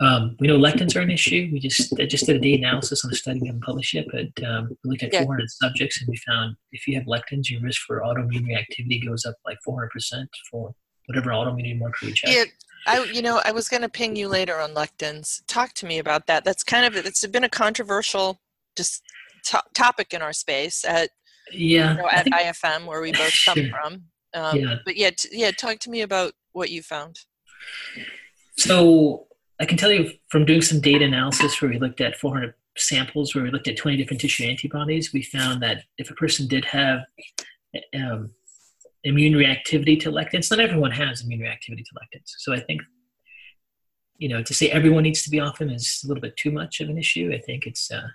[0.00, 1.50] Um, we know lectins are an issue.
[1.52, 4.06] We just I just did a data analysis on a study we haven't published yet,
[4.10, 5.24] but um, we looked at yeah.
[5.24, 9.26] 400 subjects and we found if you have lectins, your risk for autoimmune reactivity goes
[9.26, 10.74] up like 400 percent for
[11.06, 12.30] whatever autoimmune marker you check.
[12.86, 15.42] I, you know, I was going to ping you later on lectins.
[15.46, 16.44] Talk to me about that.
[16.44, 18.40] That's kind of it's been a controversial
[18.76, 19.02] just
[19.46, 21.10] to- topic in our space at
[21.52, 24.04] yeah you know, at think, IFM where we both come from.
[24.34, 24.76] Um, yeah.
[24.84, 27.20] But yeah, t- yeah, talk to me about what you found.
[28.56, 29.26] So
[29.60, 33.34] I can tell you from doing some data analysis where we looked at 400 samples,
[33.34, 36.64] where we looked at 20 different tissue antibodies, we found that if a person did
[36.64, 37.00] have
[37.94, 38.30] um,
[39.04, 42.34] immune reactivity to lectins, not everyone has immune reactivity to lectins.
[42.38, 42.82] So I think
[44.18, 46.50] you know to say everyone needs to be off them is a little bit too
[46.50, 47.32] much of an issue.
[47.34, 48.08] I think it's uh,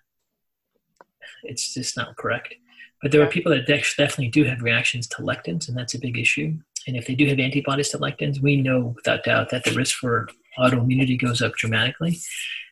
[1.44, 2.54] it's just not correct.
[3.02, 6.18] But there are people that definitely do have reactions to lectins, and that's a big
[6.18, 6.58] issue.
[6.88, 9.98] And if they do have antibodies to lectins, we know without doubt that the risk
[9.98, 12.18] for autoimmunity goes up dramatically.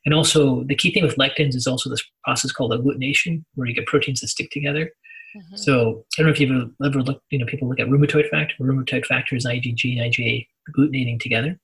[0.06, 3.74] And also, the key thing with lectins is also this process called agglutination, where you
[3.74, 4.92] get proteins that stick together.
[5.36, 5.56] Mm-hmm.
[5.56, 8.56] So I don't know if you've ever looked, you know, people look at rheumatoid factor.
[8.60, 11.60] Rheumatoid factor is IgG and IgA agglutinating together.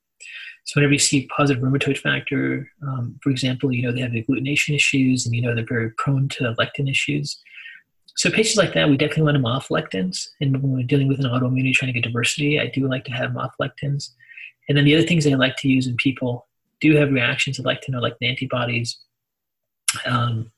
[0.64, 4.74] So whenever you see positive rheumatoid factor, um, for example, you know they have agglutination
[4.74, 7.40] issues, and you know they're very prone to lectin issues.
[8.16, 10.28] So patients like that, we definitely want them off lectins.
[10.40, 13.12] And when we're dealing with an autoimmunity, trying to get diversity, I do like to
[13.12, 14.10] have them off lectins.
[14.68, 16.46] And then the other things I like to use in people
[16.80, 18.98] do have reactions to lectin lectin antibodies.
[20.06, 20.52] Um,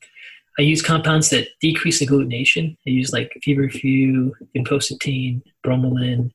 [0.58, 2.76] I use compounds that decrease agglutination.
[2.86, 6.30] I use like feverfew, vinpocetine, bromelain,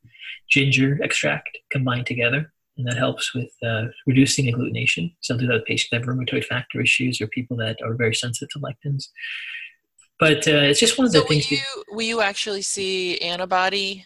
[0.50, 5.14] ginger extract combined together and that helps with uh, reducing agglutination.
[5.22, 7.96] So I'll do that with patients that have rheumatoid factor issues or people that are
[7.96, 9.08] very sensitive to lectins.
[10.20, 11.50] But uh, it's just one of the so things.
[11.50, 14.06] Will you, will you actually see antibody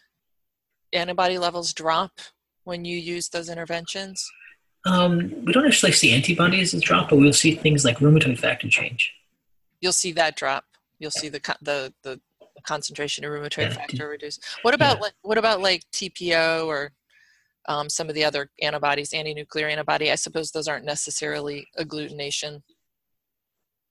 [0.94, 2.12] antibody levels drop
[2.64, 4.30] when you use those interventions?
[4.86, 9.14] Um, we don't actually see antibodies drop, but we'll see things like rheumatoid factor change.
[9.82, 10.66] You'll see that drop.
[11.00, 12.20] You'll see the the the
[12.64, 14.40] concentration of rheumatoid factor reduce.
[14.62, 15.02] What about yeah.
[15.02, 16.92] like what about like TPO or
[17.68, 20.12] um, some of the other antibodies, anti-nuclear antibody.
[20.12, 22.62] I suppose those aren't necessarily agglutination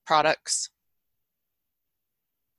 [0.06, 0.70] products.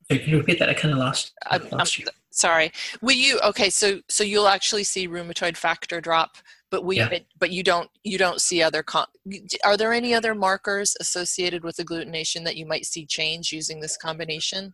[0.10, 0.70] Can you repeat that?
[0.70, 1.34] I kind of lost.
[1.46, 2.02] I lost.
[2.32, 2.72] Sorry.
[3.02, 3.40] Will you?
[3.46, 6.38] Okay, so so you'll actually see rheumatoid factor drop
[6.72, 7.20] but we Yeah.
[7.38, 9.06] but you don't you don't see other con-
[9.64, 13.98] are there any other markers associated with agglutination that you might see change using this
[13.98, 14.74] combination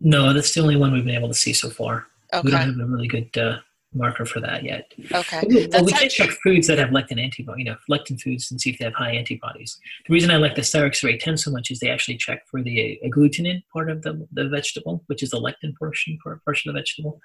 [0.00, 2.06] No, that's the only one we've been able to see so far.
[2.44, 3.58] We don't have a really good uh,
[3.94, 4.92] marker for that yet.
[5.14, 8.60] okay Well, we can check foods that have lectin antibody, you know, lectin foods and
[8.60, 9.78] see if they have high antibodies.
[10.06, 12.62] The reason I like the Cyrex array 10 so much is they actually check for
[12.62, 16.74] the agglutinin part of the, the vegetable, which is the lectin portion for portion of
[16.74, 17.20] the vegetable.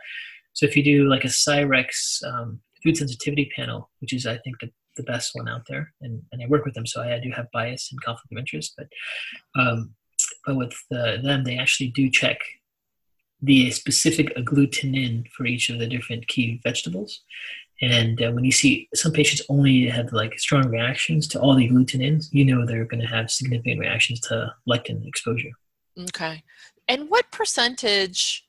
[0.54, 4.60] So if you do like a Cyrex um, food sensitivity panel, which is I think
[4.60, 7.32] the, the best one out there, and, and I work with them, so I, do
[7.32, 8.88] have bias and conflict of interest, but
[9.60, 9.94] um,
[10.46, 12.40] but with the, them, they actually do check
[13.42, 17.22] the specific agglutinin for each of the different key vegetables.
[17.80, 21.70] And uh, when you see some patients only have like strong reactions to all the
[21.70, 25.52] agglutinins, you know they're going to have significant reactions to lectin exposure.
[26.00, 26.44] okay
[26.88, 28.47] and what percentage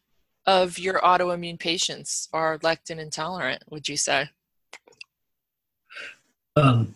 [0.57, 4.21] of your autoimmune patients are lectin intolerant would you say
[6.57, 6.95] Um,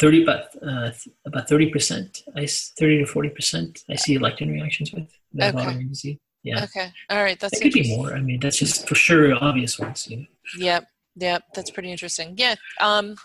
[0.00, 0.90] Thirty, about uh,
[1.26, 5.54] about thirty percent, I s- thirty to forty percent, I see lectin reactions with that
[5.54, 5.64] Okay.
[5.64, 6.18] autoimmune disease.
[6.42, 8.14] Yeah, okay all right that's it could be more.
[8.18, 10.08] I mean, that's just for sure obvious ones.
[10.08, 10.26] You know?
[10.66, 10.82] Yep,
[11.16, 12.28] yep, that's pretty interesting.
[12.44, 12.54] Yeah.
[12.80, 13.16] Um,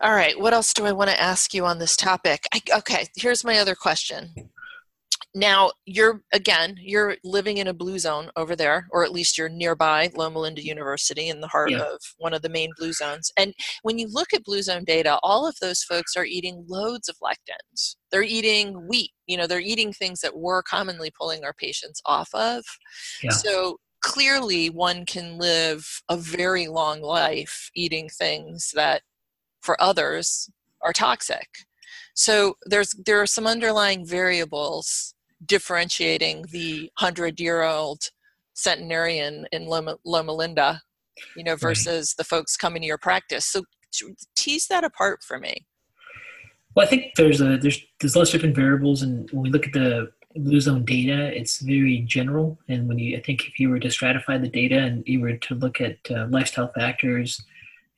[0.00, 2.40] all right, what else do I want to ask you on this topic?
[2.52, 4.20] I, okay, here's my other question.
[5.34, 9.48] Now, you're again, you're living in a blue zone over there, or at least you're
[9.48, 11.82] nearby Loma Linda University in the heart Yeah.
[11.82, 13.30] of one of the main blue zones.
[13.36, 17.08] And when you look at blue zone data, all of those folks are eating loads
[17.08, 17.96] of lectins.
[18.10, 22.34] They're eating wheat, you know, they're eating things that we're commonly pulling our patients off
[22.34, 22.64] of.
[23.22, 23.30] Yeah.
[23.30, 29.02] So clearly, one can live a very long life eating things that
[29.60, 30.48] for others
[30.80, 31.48] are toxic.
[32.14, 35.14] So there's there are some underlying variables
[35.44, 38.10] differentiating the hundred year old
[38.54, 40.82] centenarian in Loma, Loma Linda,
[41.36, 43.46] you know, versus the folks coming to your practice.
[43.46, 43.62] So
[44.36, 45.66] tease that apart for me.
[46.74, 49.66] Well, I think there's a there's there's lots of different variables, and when we look
[49.66, 52.58] at the blue zone data, it's very general.
[52.68, 55.36] And when you, I think if you were to stratify the data and you were
[55.36, 57.42] to look at uh, lifestyle factors,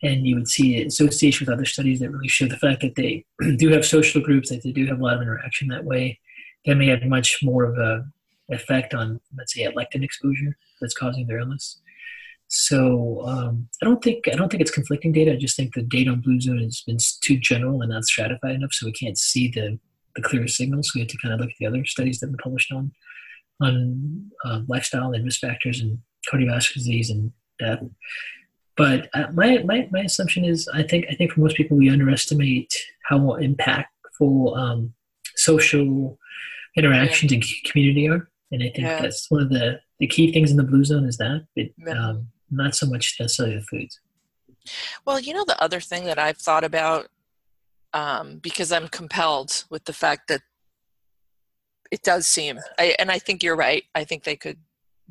[0.02, 3.24] and you would see association with other studies that really show the fact that they
[3.56, 6.18] do have social groups, that they do have a lot of interaction that way,
[6.66, 8.04] that may have much more of a
[8.50, 11.80] effect on, let's say, lectin exposure that's causing their illness.
[12.48, 15.32] So um, I don't think I don't think it's conflicting data.
[15.32, 18.56] I just think the data on blue zone has been too general and not stratified
[18.56, 19.78] enough, so we can't see the
[20.16, 20.88] the clear signals.
[20.88, 22.72] So we have to kind of look at the other studies that have been published
[22.72, 22.90] on
[23.60, 27.82] on uh, lifestyle and risk factors and cardiovascular disease and death.
[28.76, 31.90] But uh, my, my my assumption is I think I think for most people we
[31.90, 34.92] underestimate how impactful um,
[35.44, 36.18] social
[36.76, 39.02] interactions and community are, and I think Yeah.
[39.02, 42.28] that's one of the the key things in the blue zone is that, but um,
[42.50, 44.00] not so much necessarily the foods.
[45.04, 47.08] Well, you know, the other thing that I've thought about,
[47.92, 50.40] um, because I'm compelled with the fact that
[51.90, 53.84] it does seem, I, and I think you're right.
[53.94, 54.56] I think they could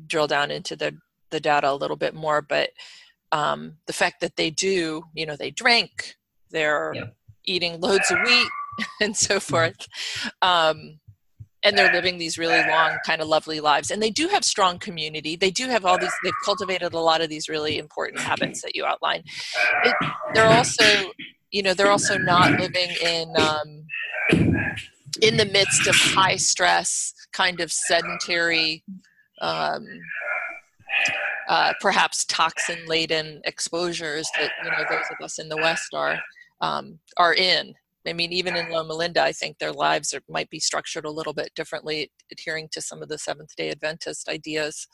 [0.08, 0.96] drill down into the,
[1.30, 2.70] the data a little bit more, but
[3.30, 6.16] um, the fact that they do, you know, they drink,
[6.50, 7.06] they're Yeah.
[7.44, 8.48] eating loads of wheat
[9.00, 9.86] and so forth.
[10.42, 11.00] Um,
[11.62, 13.90] and they're living these really long, kind of lovely lives.
[13.90, 15.36] And they do have strong community.
[15.36, 18.74] They do have all these, they've cultivated a lot of these really important habits that
[18.74, 19.22] you outline.
[19.84, 19.94] It,
[20.34, 21.12] they're also,
[21.50, 23.86] you know, they're also not living in, um,
[25.20, 28.82] in the midst of high stress, kind of sedentary,
[29.42, 29.86] um,
[31.48, 36.18] uh, perhaps toxin laden exposures that, you know, those of us in the West are,
[36.62, 37.74] um, are in.
[38.06, 41.10] I mean, even in Loma Linda, I think their lives are, might be structured a
[41.10, 44.86] little bit differently, adhering to some of the Seventh Day Adventist ideas.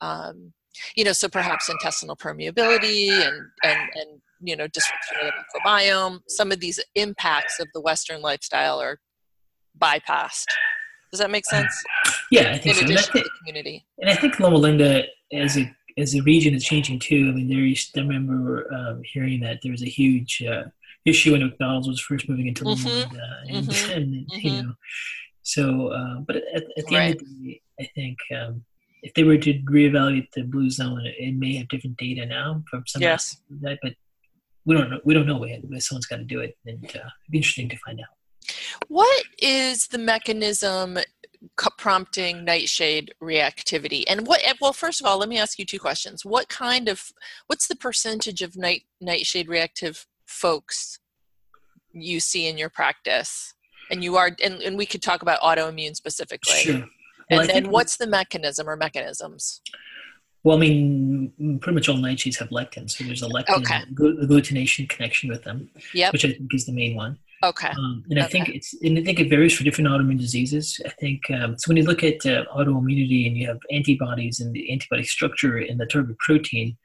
[0.00, 0.52] Um,
[0.94, 6.20] you know, so perhaps intestinal permeability and and and you know disruption of the microbiome.
[6.28, 8.98] Some of these impacts of the Western lifestyle are
[9.78, 10.46] bypassed.
[11.10, 11.72] Does that make sense?
[12.30, 12.84] Yeah, I think In so.
[12.84, 13.86] Addition to think, the community.
[13.98, 17.28] and I think Loma Linda as a as a region is changing too.
[17.30, 20.64] I mean, there used, I remember um, hearing that there was a huge uh,
[21.06, 24.62] issue when McDonald's was first moving into Mhm, Linda, and, mhm, and you mhm.
[24.64, 24.74] know,
[25.42, 25.88] so.
[25.88, 27.10] Uh, but at, at the Right.
[27.10, 28.64] end of the day, I think um,
[29.02, 32.62] if they were to reevaluate the blue zone, it, it may have different data now
[32.70, 33.40] from some Yes.
[33.62, 33.94] that, but
[34.64, 35.00] we don't know.
[35.04, 35.60] We don't know yet.
[35.78, 38.06] Someone's got to do it, and uh, it'd be interesting to find out.
[38.88, 40.98] What is the mechanism
[41.78, 44.02] prompting nightshade reactivity?
[44.08, 44.40] And what?
[44.60, 46.24] Well, first of all, let me ask you two questions.
[46.24, 47.12] What kind of?
[47.46, 50.98] What's the percentage of night nightshade reactive folks
[51.92, 53.54] you see in your practice?
[53.90, 56.54] And you are, and, and we could talk about autoimmune specifically.
[56.54, 56.84] Sure.
[57.30, 59.60] Well, And then what's the mechanism or mechanisms?
[60.42, 63.80] Well, I mean, pretty much all nightshades have lectins, so there's a lectin Okay.
[63.92, 66.12] agglutination connection with them, Yep.
[66.12, 67.18] which I think is the main one.
[67.44, 67.68] Okay.
[67.68, 70.80] Um, and I think it's and I think it varies for different autoimmune diseases.
[70.86, 74.54] I think um, so when you look at uh, autoimmunity and you have antibodies and
[74.54, 76.76] the antibody structure and the target protein,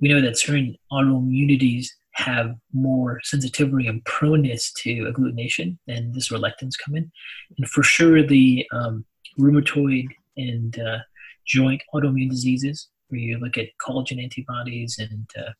[0.00, 6.30] we know that certain autoimmunities have more sensitivity and proneness to agglutination, and this is
[6.30, 7.10] where lectins come in.
[7.56, 9.04] And for sure, the um,
[9.38, 10.98] rheumatoid and uh,
[11.46, 15.52] joint autoimmune diseases, where you look at collagen antibodies and uh,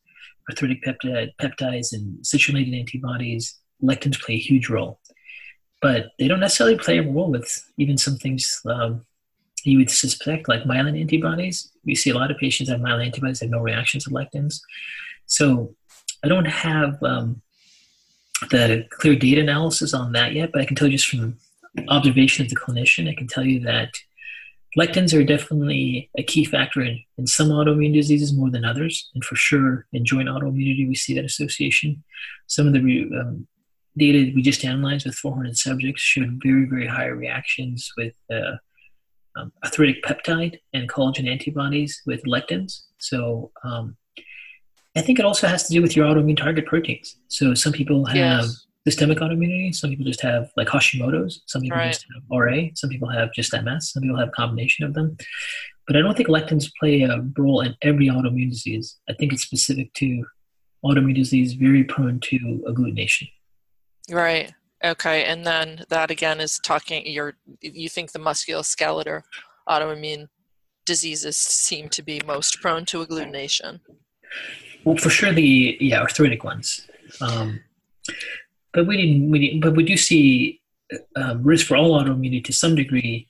[0.49, 5.01] arthritic peptide, peptides and citrulated antibodies, lectins play a huge role.
[5.81, 9.07] But they don't necessarily play a role with even some things um,
[9.65, 11.71] you would suspect, like myelin antibodies.
[11.85, 14.61] We see a lot of patients have myelin antibodies have no reactions to lectins.
[15.27, 15.75] So
[16.23, 17.41] I don't have um,
[18.51, 21.39] the clear data analysis on that yet, but I can tell you just from
[21.89, 23.95] observation as a clinician, I can tell you that
[24.79, 29.11] lectins are definitely a key factor in, in some autoimmune diseases more than others.
[29.14, 32.03] And for sure, in joint autoimmunity, we see that association.
[32.47, 32.79] Some of the
[33.21, 33.47] um,
[33.97, 38.57] data we just analyzed with 400 subjects showed very, very high reactions with uh,
[39.37, 42.83] um, arthritic peptide and collagen antibodies with lectins.
[42.99, 43.97] So um,
[44.97, 47.16] I think it also has to do with your autoimmune target proteins.
[47.28, 48.66] So some people have Yes.
[48.86, 49.74] systemic autoimmunity.
[49.74, 51.43] Some people just have like Hashimoto's.
[51.47, 51.93] Some people Right.
[51.93, 52.70] just have RA.
[52.74, 53.93] Some people have just MS.
[53.93, 55.16] Some people have a combination of them.
[55.86, 58.97] But I don't think lectins play a role in every autoimmune disease.
[59.09, 60.24] I think it's specific to
[60.84, 63.30] autoimmune disease very prone to agglutination.
[64.11, 64.53] Right.
[64.82, 65.24] Okay.
[65.24, 67.07] And then that again is talking.
[67.07, 69.22] You're you think the musculoskeletal
[69.68, 70.28] autoimmune
[70.84, 73.80] diseases seem to be most prone to agglutination.
[74.85, 76.89] Well, for sure the yeah arthritic ones,
[77.20, 77.61] um,
[78.72, 80.61] but we didn't we didn't, but we do see
[81.16, 83.28] um, risk for all autoimmunity to some degree,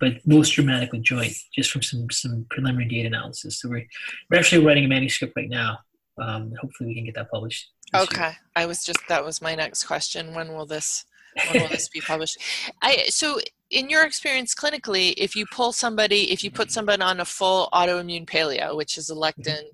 [0.00, 3.60] but most dramatic with joint, just from some some preliminary data analysis.
[3.60, 3.86] So we're
[4.30, 5.78] we're actually writing a manuscript right now.
[6.18, 7.70] Um, hopefully, we can get that published.
[7.92, 8.02] this year.
[8.04, 8.32] Okay.
[8.54, 10.34] I was just that was my next question.
[10.34, 11.04] When will this
[11.50, 12.38] when will this be published?
[12.82, 17.20] I so in your experience clinically, if you pull somebody, if you put somebody on
[17.20, 19.64] a full autoimmune paleo, which is a lectin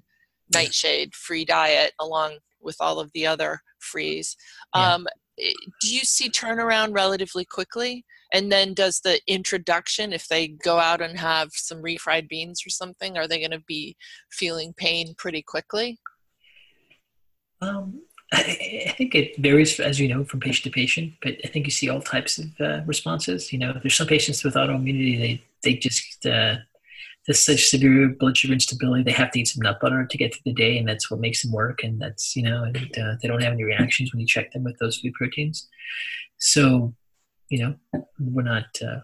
[0.55, 4.37] nightshade free diet along with all of the other frees,
[4.75, 4.95] Yeah.
[4.95, 5.07] um,
[5.39, 8.05] i- do you see turnaround relatively quickly?
[8.35, 12.71] And then does the introduction, if they go out and have some refried beans or
[12.71, 13.97] something, are they going to be
[14.31, 15.99] feeling pain pretty quickly?
[17.61, 21.13] Um, I, I think it varies, as you know, from patient to patient.
[21.23, 23.53] But I think you see all types of uh, responses.
[23.53, 26.57] You know, there's some patients with autoimmunity they they just uh,
[27.27, 30.35] there's such severe blood sugar instability they have to eat some nut butter to get
[30.35, 31.85] through the day, and that's what makes them work.
[31.85, 34.65] And that's you know, and uh, they don't have any reactions when you check them
[34.65, 35.69] with those food proteins.
[36.39, 36.95] So,
[37.49, 38.65] you know, we're not.
[38.83, 39.01] Uh,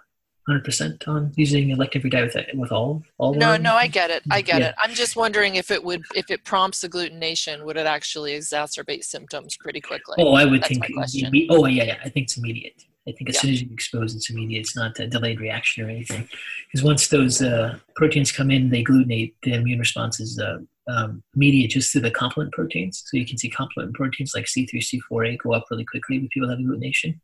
[0.49, 4.09] 100% on using elective free diet with, with all all No, our- no, I get
[4.11, 4.23] it.
[4.31, 4.69] I get Yeah.
[4.69, 4.75] it.
[4.79, 9.59] I'm just wondering if it would, if it prompts agglutination, would it actually exacerbate symptoms
[9.61, 10.15] pretty quickly?
[10.19, 10.81] Oh, I would That's think.
[10.81, 11.31] my question.
[11.31, 11.99] be- oh, yeah, yeah.
[12.03, 12.83] I think it's immediate.
[13.09, 13.41] I think as Yeah.
[13.43, 14.61] soon as you expose, it it's immediate.
[14.61, 16.29] It's not a delayed reaction or anything.
[16.67, 19.35] Because once those uh, proteins come in, they glutinate.
[19.43, 23.03] The immune response is uh, um, immediate just through the complement proteins.
[23.07, 26.49] So you can see complement proteins like C3, C4A go up really quickly when people
[26.51, 27.19] have agglutination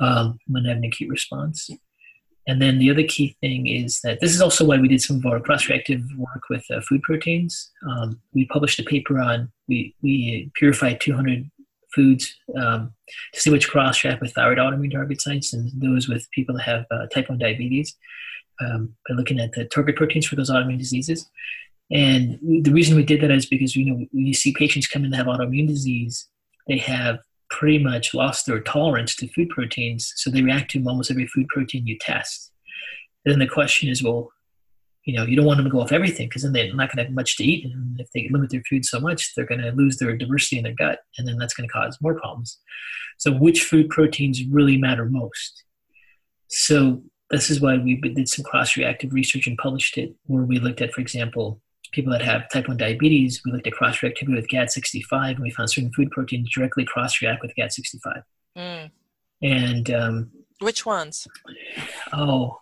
[0.00, 1.70] um, when they have an acute response.
[2.48, 5.16] And then the other key thing is that this is also why we did some
[5.16, 7.72] of our cross-reactive work with uh, food proteins.
[7.88, 11.50] Um, we published a paper on we we purified 200
[11.96, 12.92] foods um,
[13.32, 16.84] to see which cross-react with thyroid autoimmune target sites and those with people that have
[16.90, 17.96] uh, type 1 diabetes
[18.60, 21.28] um, by looking at the target proteins for those autoimmune diseases.
[21.90, 25.04] And the reason we did that is because you know when you see patients come
[25.04, 26.28] in that have autoimmune disease,
[26.68, 27.18] they have
[27.48, 31.46] pretty much lost their tolerance to food proteins, so they react to almost every food
[31.48, 32.50] protein you test.
[33.24, 34.30] Then the question is, well,
[35.06, 36.98] you know, you don't want them to go off everything because then they're not going
[36.98, 39.60] to have much to eat, and if they limit their food so much, they're going
[39.60, 42.58] to lose their diversity in their gut, and then that's going to cause more problems.
[43.16, 45.62] So, which food proteins really matter most?
[46.48, 50.80] So, this is why we did some cross-reactive research and published it, where we looked
[50.80, 55.30] at, for example, people that have type 1 diabetes, we looked at cross-reactivity with GAD65,
[55.30, 58.22] and we found certain food proteins directly cross-react with GAD65.
[58.58, 58.90] Mm.
[59.40, 60.30] And um,
[60.60, 61.28] Which ones?
[62.12, 62.58] oh,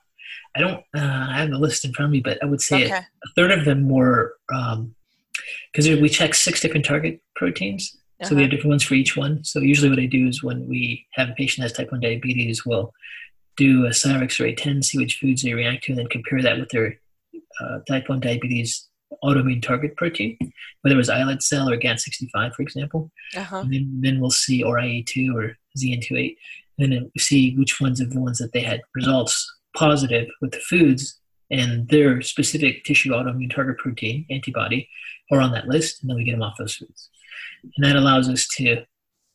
[0.57, 2.85] I don't, uh, I have the list in front of me, but I would say
[2.87, 2.95] Okay.
[2.97, 4.37] a third of them were
[5.73, 7.97] because we check six different target proteins.
[8.23, 8.57] So we have Uh-huh.
[8.57, 9.43] different ones for each one.
[9.45, 12.01] So usually what I do is when we have a patient that has type 1
[12.01, 12.93] diabetes, we'll
[13.57, 16.59] do a Cyrex array 10, see which foods they react to, and then compare that
[16.59, 16.99] with their
[17.61, 18.89] uh, type 1 diabetes
[19.23, 20.37] autoimmune target protein,
[20.83, 23.11] whether it was islet cell or GAD65, for example.
[23.37, 23.59] Uh-huh.
[23.59, 26.37] And then, then we'll see or IA2 or ZnT8,
[26.79, 29.35] and then we see which ones of the ones that they had results
[29.75, 31.21] positive with the foods
[31.51, 34.89] and their specific tissue autoimmune target protein antibody
[35.31, 37.11] are on that list, and then we get them off those foods.
[37.77, 38.85] And that allows us to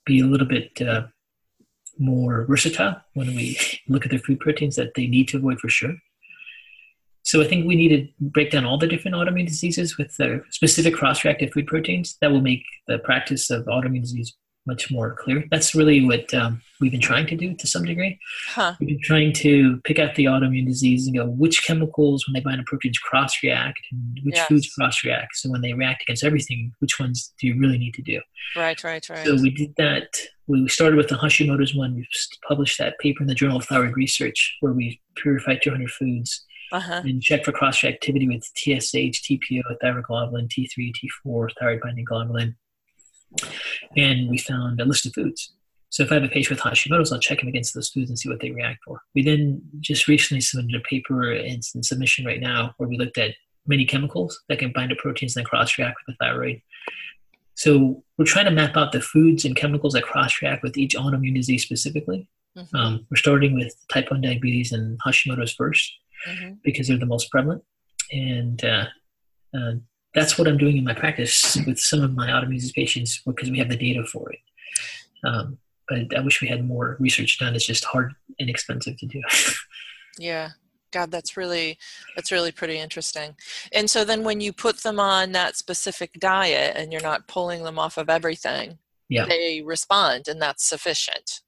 [0.06, 1.04] be a little bit uh,
[1.98, 5.70] more versatile when we look at the food proteins that they need to avoid for
[5.70, 5.96] sure.
[7.24, 10.42] So I think we need to break down all the different autoimmune diseases with the
[10.50, 14.34] specific cross-reactive food proteins that will make the practice of autoimmune disease
[14.66, 15.44] much more clear.
[15.52, 18.20] That's really what um, we've been trying to do to some degree.
[18.50, 18.76] Huh.
[18.80, 22.40] We've been trying to pick out the autoimmune disease and go which chemicals, when they
[22.40, 24.48] bind to proteins, cross react and which yes.
[24.48, 25.36] foods cross react.
[25.36, 28.22] So when they react against everything, which ones do you really need to do?
[28.56, 29.26] Right, right, right.
[29.26, 30.18] So we did that.
[30.48, 31.96] We started with the Hashimoto's one.
[31.96, 32.08] We
[32.48, 36.46] published that paper in the Journal of Thyroid Research where we purified 200 foods.
[36.72, 37.02] Uh-huh.
[37.04, 40.94] and checked for cross reactivity with TSH, TPO, thyroglobulin, T3,
[41.26, 42.54] T4, thyroid binding globulin,
[43.96, 45.54] and we found a list of foods.
[45.90, 48.20] So if I have a patient with Hashimoto's, I'll check them against those foods and
[48.20, 49.02] see what they react for.
[49.16, 53.18] We then just recently submitted a paper in, in submission right now where we looked
[53.18, 56.62] at many chemicals that can bind to proteins and cross-react with the thyroid.
[57.56, 61.36] So we're trying to map out the foods and chemicals that cross-react with each autoimmune
[61.36, 62.28] disease specifically.
[62.58, 62.76] Mm-hmm.
[62.76, 65.90] Um, we're starting with type 1 diabetes and Hashimoto's 1st
[66.28, 66.54] mm-hmm.
[66.64, 67.64] because they're the most prevalent.
[68.12, 68.86] And uh,
[69.56, 69.74] uh,
[70.14, 73.60] that's what I'm doing in my practice with some of my autoimmune patients because we
[73.60, 74.40] have the data for it.
[75.24, 75.58] Um,
[75.88, 77.56] but I wish we had more research done.
[77.56, 79.22] It's just hard and expensive to do.
[80.20, 80.50] yeah.
[80.92, 81.78] God, that's really
[82.16, 83.36] that's really pretty interesting.
[83.72, 87.64] And so then when you put them on that specific diet and you're not pulling
[87.64, 89.26] them off of everything, yeah.
[89.26, 91.42] they respond and that's sufficient.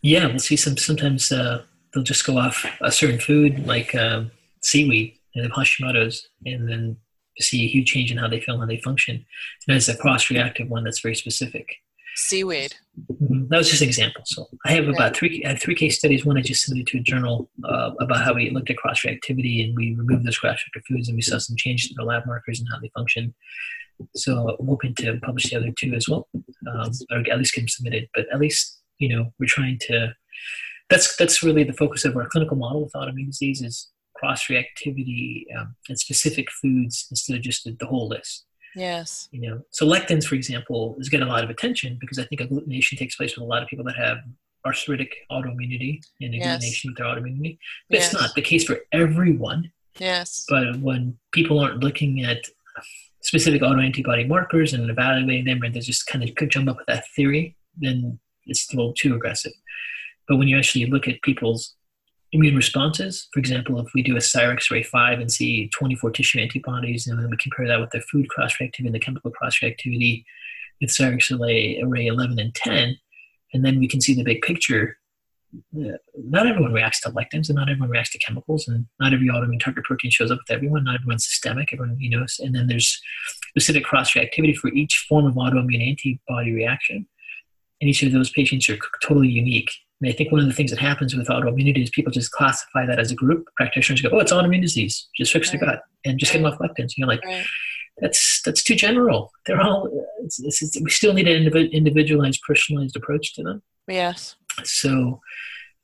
[0.00, 4.30] Yeah, we'll see some sometimes uh, they'll just go off a certain food like um,
[4.62, 6.96] seaweed and Hashimoto's and then
[7.40, 9.24] see a huge change in how they feel and how they function.
[9.68, 11.76] And it's a cross-reactive one that's very specific.
[12.16, 12.74] Seaweed.
[13.12, 13.48] Mm-hmm.
[13.48, 14.22] That was just an example.
[14.24, 15.44] So I have about three.
[15.44, 16.24] I have three case studies.
[16.24, 19.76] One I just submitted to a journal uh, about how we looked at cross-reactivity and
[19.76, 22.68] we removed those cross-reactive foods and we saw some changes in their lab markers and
[22.72, 23.34] how they function.
[24.14, 27.60] So I'm hoping to publish the other two as well, um, or at least get
[27.62, 28.08] them submitted.
[28.14, 30.14] But at least you know we're trying to.
[30.88, 35.44] That's that's really the focus of our clinical model with autoimmune disease is cross reactivity
[35.58, 38.44] um, and specific foods instead of just the, the, whole list.
[38.74, 39.28] Yes.
[39.30, 42.40] You know, so lectins, for example, is getting a lot of attention because I think
[42.40, 44.18] agglutination takes place with a lot of people that have
[44.64, 46.84] arthritic autoimmunity and agglutination yes.
[46.84, 47.58] with their autoimmunity.
[47.88, 48.12] But yes.
[48.12, 49.70] it's not the case for everyone.
[49.98, 50.44] Yes.
[50.48, 52.44] But when people aren't looking at
[53.22, 57.04] specific autoantibody markers and evaluating them, and they just kind of jump up with that
[57.14, 59.52] theory, then it's a little too aggressive.
[60.28, 61.74] But when you actually look at people's
[62.32, 63.28] immune responses.
[63.32, 67.18] For example, if we do a Cyrex array 5 and see 24 tissue antibodies, and
[67.18, 70.24] then we compare that with the food cross reactivity and the chemical cross reactivity
[70.80, 72.98] with Cyrex array, array 11 and 10,
[73.54, 74.98] and then we can see the big picture.
[75.74, 79.28] Uh, not everyone reacts to lectins, and not everyone reacts to chemicals, and not every
[79.28, 80.84] autoimmune target protein shows up with everyone.
[80.84, 81.72] Not everyone's systemic.
[81.72, 83.00] Everyone, you know, and then there's
[83.50, 87.06] specific cross reactivity for each form of autoimmune antibody reaction,
[87.80, 89.70] and each of those patients are totally unique
[90.00, 92.84] and I think one of the things that happens with autoimmunity is people just classify
[92.86, 93.48] that as a group.
[93.56, 95.08] Practitioners go, "Oh, it's autoimmune disease.
[95.16, 95.60] Just fix right.
[95.60, 96.42] the gut and just right.
[96.42, 97.44] get them off lectins." You're like, right.
[97.98, 99.32] "That's that's too general.
[99.46, 99.88] They're all.
[100.22, 104.36] It's, it's, it's, we still need an individualized, personalized approach to them." Yes.
[104.64, 105.20] So,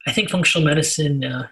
[0.06, 1.48] I think functional medicine uh,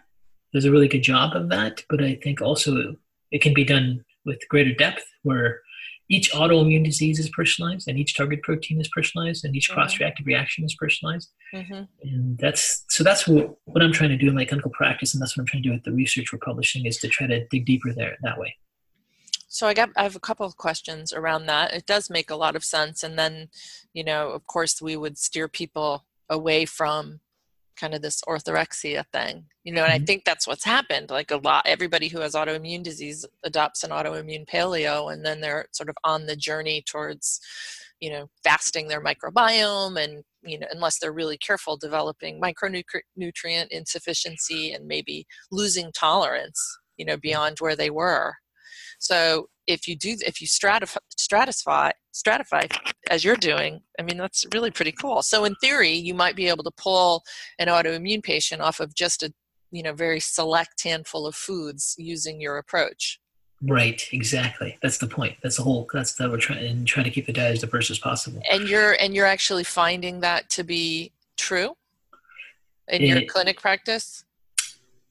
[0.53, 2.95] does a really good job of that, but I think also
[3.31, 5.61] it can be done with greater depth, where
[6.11, 9.81] each autoimmune disease is personalized and each target protein is personalized and each mm-hmm.
[9.81, 11.85] cross-reactive reaction is personalized mm-hmm.
[12.03, 15.23] and that's so that's what, what i'm trying to do in my clinical practice and
[15.23, 17.47] that's what i'm trying to do with the research we're publishing is to try to
[17.47, 18.55] dig deeper there that way
[19.53, 21.75] so I got I have a couple of questions around that.
[21.75, 23.49] It does make a lot of sense, and then,
[23.93, 27.19] you know, of course, we would steer people away from
[27.81, 30.03] kind of this orthorexia thing you know and mm-hmm.
[30.03, 33.91] i think that's what's happened like a lot everybody who has autoimmune disease adopts an
[33.91, 37.41] autoimmune paleo and then they're sort of on the journey towards
[38.01, 44.73] you know fasting their microbiome and you know unless they're really careful developing micronutrient insufficiency
[44.73, 48.35] and maybe losing tolerance you know beyond where they were
[48.99, 52.71] so if you do if you stratify stratify stratify
[53.11, 55.23] as you're doing i mean that's really pretty cool.
[55.23, 57.23] So in theory you might be able to pull
[57.59, 59.33] an autoimmune patient off of just a
[59.71, 63.21] you know very select handful of foods using your approach.
[63.63, 64.79] Right exactly.
[64.83, 65.37] That's the point.
[65.43, 67.91] That's the whole that's that we're trying and trying to keep the diet as diverse
[67.91, 68.43] as possible.
[68.51, 71.75] And you're and you're actually finding that to be true
[72.89, 74.25] in it, your clinic practice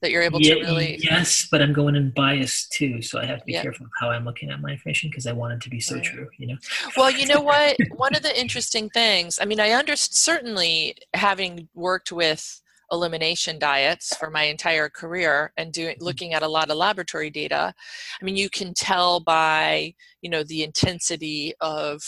[0.00, 3.24] that you're able yeah, to really yes but i'm going in biased too so i
[3.24, 3.62] have to be yeah.
[3.62, 5.96] careful of how i'm looking at my information because i want it to be so
[5.96, 6.04] right.
[6.04, 6.56] true you know
[6.96, 11.68] well you know what one of the interesting things i mean i understand certainly having
[11.74, 16.04] worked with elimination diets for my entire career and doing Mm-hmm.
[16.04, 17.74] looking at a lot of laboratory data
[18.20, 22.00] i mean you can tell by you know the intensity of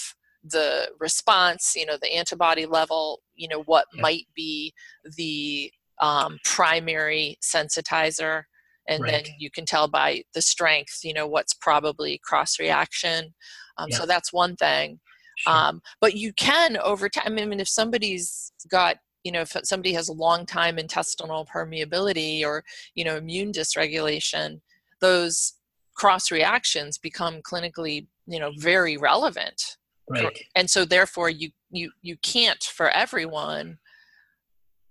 [0.45, 4.03] the response you know the antibody level you know what Yeah.
[4.03, 4.75] might be
[5.17, 5.73] the
[6.03, 8.43] um, primary sensitizer
[8.89, 13.33] and then you can tell by the strength you know what's probably cross reaction
[13.79, 13.99] um, Yeah.
[13.99, 15.01] so that's one thing
[15.39, 15.53] Sure.
[15.55, 19.93] um, but you can over time i mean if somebody's got you know if somebody
[19.95, 24.61] has a long time intestinal permeability or you know immune dysregulation
[25.01, 25.55] those
[25.95, 29.77] cross reactions become clinically you know very relevant
[30.11, 30.39] right.
[30.55, 33.79] and so therefore you you you can't for everyone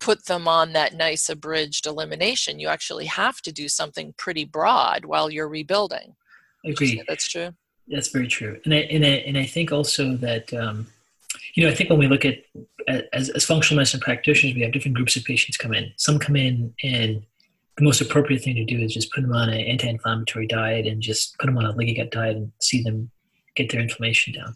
[0.02, 5.06] put them on that nice abridged elimination you actually have to do something pretty broad
[5.06, 6.16] while you're rebuilding
[6.66, 7.04] Agreed.
[7.08, 7.54] that's true
[7.88, 10.88] That's very true, and I and I, and I think also that um,
[11.56, 12.38] you know I think when we look at
[13.14, 15.92] as, as functional medicine practitioners, we have different groups of patients come in.
[15.98, 17.24] Some come in and
[17.78, 21.02] the most appropriate thing to do is just put them on an anti-inflammatory diet and
[21.02, 23.10] just put them on a leaky gut diet and see them
[23.56, 24.56] get their inflammation down.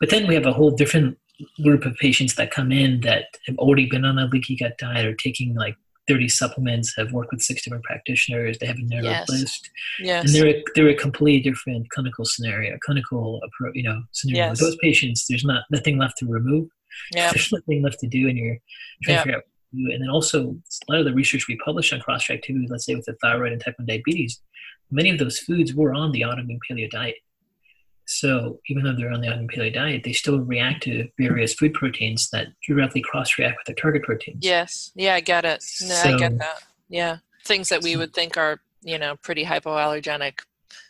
[0.00, 1.18] But then we have a whole different
[1.62, 5.06] group of patients that come in that have already been on a leaky gut diet
[5.06, 5.76] or taking like
[6.08, 9.28] 30 supplements, have worked with six different practitioners, they have a narrow Yes.
[9.28, 9.70] list
[10.00, 13.74] yes and they're a, they're a completely different clinical scenario, clinical approach.
[13.74, 14.50] You know, scenario.
[14.50, 14.66] With Yes.
[14.66, 16.68] those patients, there's not nothing left to remove.
[17.14, 18.56] yeah There's nothing left to do, and you're
[19.02, 19.18] trying Yeah.
[19.18, 19.44] to figure out.
[19.44, 19.92] what.
[19.92, 20.56] And then also,
[20.88, 23.52] a lot of the research we publish on cross reactivity, let's say with the thyroid
[23.52, 24.40] and type 1 diabetes,
[24.90, 27.16] many of those foods were on the autoimmune paleo diet.
[28.08, 31.74] So even though they're on the autoimmune paleo diet, they still react to various food
[31.74, 34.44] proteins that directly cross react with their target proteins.
[34.44, 34.90] Yes.
[34.94, 35.62] Yeah, I get it.
[35.82, 36.62] No, I get that.
[36.88, 37.18] Yeah.
[37.44, 40.38] Things that we would think are, you know, pretty hypoallergenic.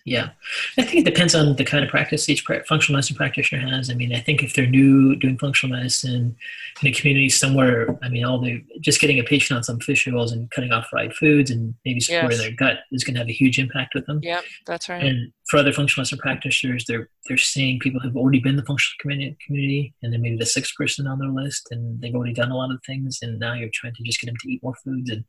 [0.04, 0.30] Yeah,
[0.78, 3.90] I think it depends on the kind of practice each pra- functional medicine practitioner has.
[3.90, 6.34] I mean, I think if they're new doing functional medicine
[6.80, 10.08] in a community somewhere, I mean, all the just getting a patient on some fish
[10.08, 12.40] oils and cutting off fried foods and maybe supporting Yes.
[12.40, 14.20] their gut is going to have a huge impact with them.
[14.22, 15.04] Yep, that's right.
[15.04, 18.64] And for other functional medicine practitioners, they're they're seeing people who've already been in the
[18.64, 22.32] functional community, community, and then maybe the sixth person on their list, and they've already
[22.32, 24.62] done a lot of things, and now you're trying to just get them to eat
[24.62, 25.24] more foods, and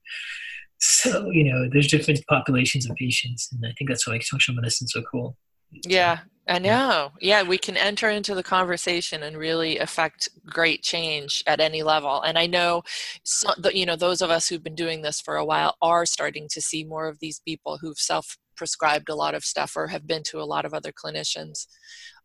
[0.80, 4.88] so you know, there's different populations of patients, and I think that's why functional medicine
[4.88, 5.38] so cool.
[5.72, 7.12] Yeah, I know.
[7.22, 12.22] Yeah, we can enter into the conversation and really affect great change at any level.
[12.22, 12.82] And I know,
[13.24, 16.48] so, you know, those of us who've been doing this for a while are starting
[16.52, 20.24] to see more of these people who've self-prescribed a lot of stuff or have been
[20.24, 21.68] to a lot of other clinicians.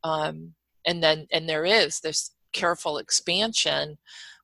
[0.03, 0.55] Um,
[0.87, 3.99] and then, and there is this careful expansion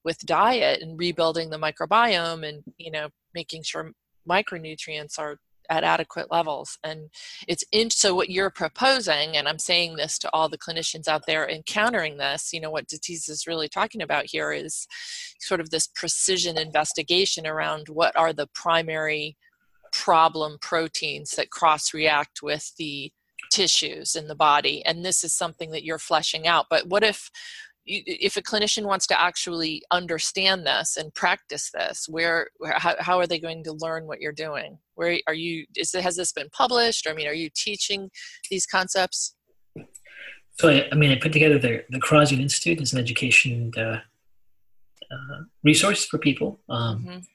[0.04, 3.92] with diet and rebuilding the microbiome and you know making sure
[4.30, 6.78] micronutrients are at adequate levels.
[6.82, 7.10] And
[7.48, 11.22] it's in so what you're proposing and i'm saying this to all the clinicians out
[11.26, 14.86] there encountering this you know what Datis is really talking about here is
[15.38, 19.36] sort of this precision investigation around what are the primary
[19.92, 23.12] problem proteins that cross react with the
[23.50, 24.84] tissues in the body.
[24.84, 26.66] And this is something that you're fleshing out.
[26.70, 27.30] But what if
[27.86, 33.26] if a clinician wants to actually understand this and practice this where, how, how are
[33.26, 34.78] they going to learn what you're doing?
[34.94, 37.06] Where are you is it, has this been published?
[37.06, 38.10] Or i mean are you teaching
[38.50, 39.34] these concepts?
[40.58, 44.00] So I, I mean, I put together the the Kharrazian Institute as an education uh,
[45.10, 47.26] uh, resource for people, um, Mhm.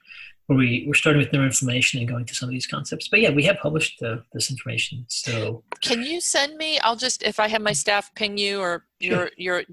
[0.47, 3.07] Where we we're starting with neuroinflammation and going to some of these concepts.
[3.07, 5.05] But yeah, we have published uh, this information.
[5.07, 8.85] So can you send me i'll just if i have my staff ping you or
[8.99, 9.63] your your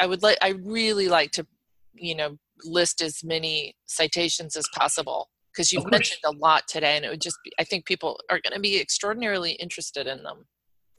[0.00, 1.46] i would like i really like to
[1.94, 7.04] you know list as many citations as possible because you've mentioned a lot today and
[7.04, 10.46] it would just be i think people are going to be extraordinarily interested in them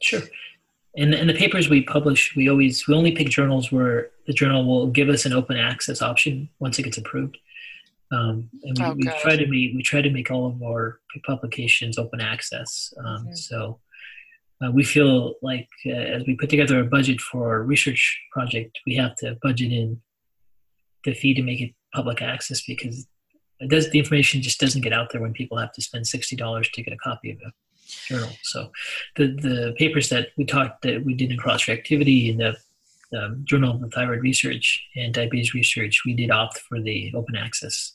[0.01, 0.21] sure.
[0.95, 4.63] And and the papers we publish, we always we only pick journals where the journal
[4.63, 7.35] will give us an open access option once it gets approved.
[8.15, 10.99] Um, and we, Oh, we try to make we try to make all of our
[11.25, 12.93] publications open access.
[13.03, 13.37] Um, Mhm.
[13.37, 13.79] So
[14.61, 18.03] uh, we feel like uh, as we put together a budget for our research
[18.35, 20.01] project, we have to budget in
[21.05, 23.07] the fee to make it public access because
[23.59, 26.35] it does the information just doesn't get out there when people have to spend sixty
[26.35, 27.51] dollars to get a copy of a
[28.07, 28.33] journal.
[28.43, 28.71] So
[29.17, 32.55] the the papers that we talked that we did in cross reactivity in the
[33.17, 37.93] um, Journal of Thyroid Research and Diabetes Research, we did opt for the open access,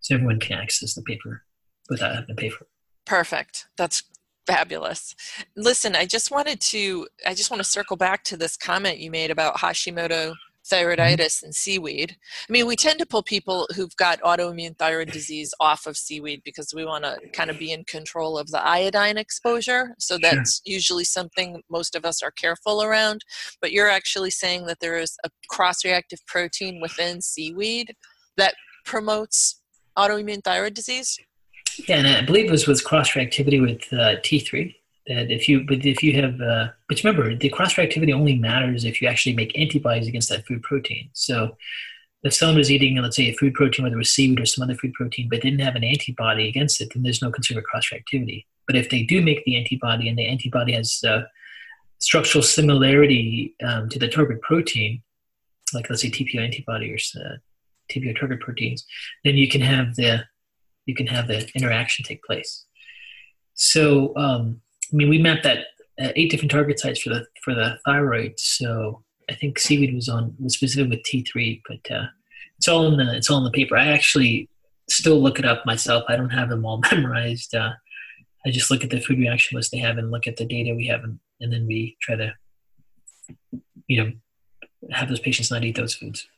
[0.00, 1.42] so everyone can access the paper
[1.88, 2.70] without having to pay for it.
[3.04, 3.66] Perfect.
[3.76, 4.02] That's
[4.46, 5.14] fabulous.
[5.56, 9.10] Listen, I just wanted to I just want to circle back to this comment you
[9.10, 10.34] made about Hashimoto
[10.70, 12.16] thyroiditis and seaweed.
[12.48, 16.42] I mean, we tend to pull people who've got autoimmune thyroid disease off of seaweed
[16.44, 19.94] because we want to kind of be in control of the iodine exposure.
[19.98, 20.30] So Sure.
[20.30, 23.24] that's usually something most of us are careful around.
[23.60, 27.94] But you're actually saying that there is a cross reactive protein within seaweed
[28.36, 29.60] that promotes
[29.96, 31.18] autoimmune thyroid disease?
[31.88, 34.74] Yeah, and I believe it was with cross reactivity with uh, T3.
[35.08, 38.84] That if you, but if you have, uh, but remember, the cross reactivity only matters
[38.84, 41.10] if you actually make antibodies against that food protein.
[41.12, 41.56] So,
[42.24, 44.64] if someone was eating, let's say, a food protein, whether it was seaweed or some
[44.64, 47.66] other food protein, but didn't have an antibody against it, then there's no concern with
[47.66, 48.46] cross reactivity.
[48.66, 51.22] But if they do make the antibody and the antibody has uh,
[51.98, 55.02] structural similarity um, to the target protein,
[55.72, 56.98] like let's say TPO antibody or
[57.90, 58.84] TPO target proteins,
[59.24, 60.24] then you can have the
[60.86, 62.64] you can have the interaction take place.
[63.54, 64.60] So, um,
[64.92, 65.64] I mean, we mapped that
[66.00, 68.34] uh, eight different target sites for the for the thyroid.
[68.38, 72.06] So I think seaweed was on was specific with T3, but uh,
[72.58, 73.76] it's all in the it's all in the paper.
[73.76, 74.48] I actually
[74.88, 76.04] still look it up myself.
[76.08, 77.54] I don't have them all memorized.
[77.54, 77.72] Uh,
[78.46, 80.74] I just look at the food reaction list they have and look at the data
[80.74, 82.32] we have, and, and then we try to,
[83.88, 84.12] you know,
[84.92, 86.28] have those patients not eat those foods.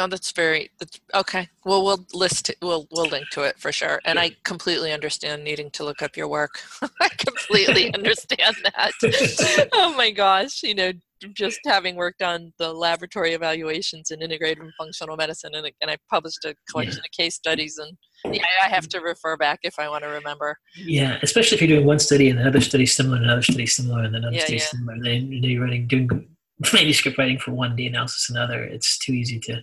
[0.00, 1.48] Oh, that's very that's, okay.
[1.64, 2.56] Well, we'll list it.
[2.62, 4.00] We'll we'll link to it for sure.
[4.04, 6.60] And I completely understand needing to look up your work.
[7.00, 9.68] I completely understand that.
[9.72, 10.92] oh my gosh, you know,
[11.34, 15.96] just having worked on the laboratory evaluations in integrative and functional medicine, and, and I
[16.08, 17.96] published a collection of case studies, and
[18.32, 20.56] yeah, I have to refer back if I want to remember.
[20.76, 24.04] Yeah, especially if you're doing one study and another study similar, and another study similar,
[24.04, 24.64] and another yeah, study yeah.
[24.64, 24.96] similar.
[25.02, 26.28] Then you're writing doing
[26.72, 28.62] manuscript writing for one, day analysis another.
[28.62, 29.62] It's too easy to.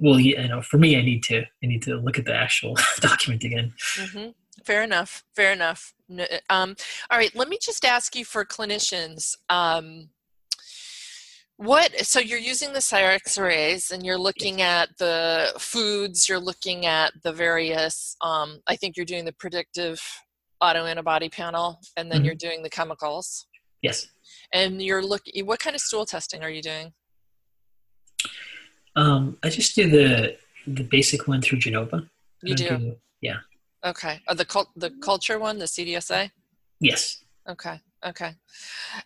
[0.00, 2.76] Well, you know, for me, I need to I need to look at the actual
[3.00, 3.74] document again.
[3.96, 4.30] Mm-hmm.
[4.64, 5.24] Fair enough.
[5.34, 5.94] Fair enough.
[6.48, 6.76] Um,
[7.10, 9.34] all right, let me just ask you for clinicians.
[9.48, 10.10] Um,
[11.56, 16.86] what so you're using the CYREX arrays and you're looking at the foods, you're looking
[16.86, 18.16] at the various.
[18.20, 20.00] Um, I think you're doing the predictive
[20.62, 22.26] autoantibody panel, and then mm-hmm.
[22.26, 23.46] you're doing the chemicals.
[23.82, 24.06] Yes.
[24.52, 25.46] And you're looking.
[25.46, 26.92] What kind of stool testing are you doing?
[28.96, 32.08] Um, I just do the the basic one through Genova.
[32.42, 32.68] You do?
[32.68, 32.96] do?
[33.20, 33.38] Yeah.
[33.84, 34.20] Okay.
[34.26, 36.30] Uh, the cult the culture one, the CDSA.
[36.80, 37.22] Yes.
[37.48, 37.80] Okay.
[38.06, 38.32] Okay.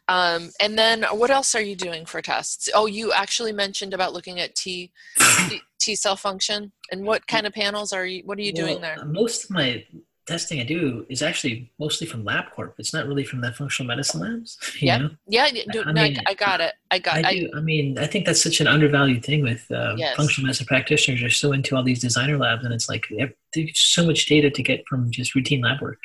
[0.09, 2.69] Um, and then what else are you doing for tests?
[2.75, 4.93] Oh, you actually mentioned about looking at T
[5.49, 6.73] T, T cell function.
[6.91, 8.23] And what kind of panels are you?
[8.25, 9.05] What are you well, doing there?
[9.05, 9.85] Most of my
[10.27, 12.75] testing I do is actually mostly from LabCorp.
[12.79, 14.59] It's not really from the functional medicine labs.
[14.81, 15.49] Yeah, yeah.
[15.73, 16.75] Do, I, no, mean, I, got it.
[16.91, 17.25] I got.
[17.25, 20.17] I, do, I, mean, I think that's such an undervalued thing with uh, yes.
[20.17, 21.23] functional medicine practitioners.
[21.23, 23.07] are so into all these designer labs, and it's like
[23.55, 25.99] there's so much data to get from just routine lab work.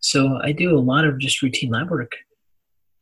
[0.00, 2.16] So I do a lot of just routine lab work,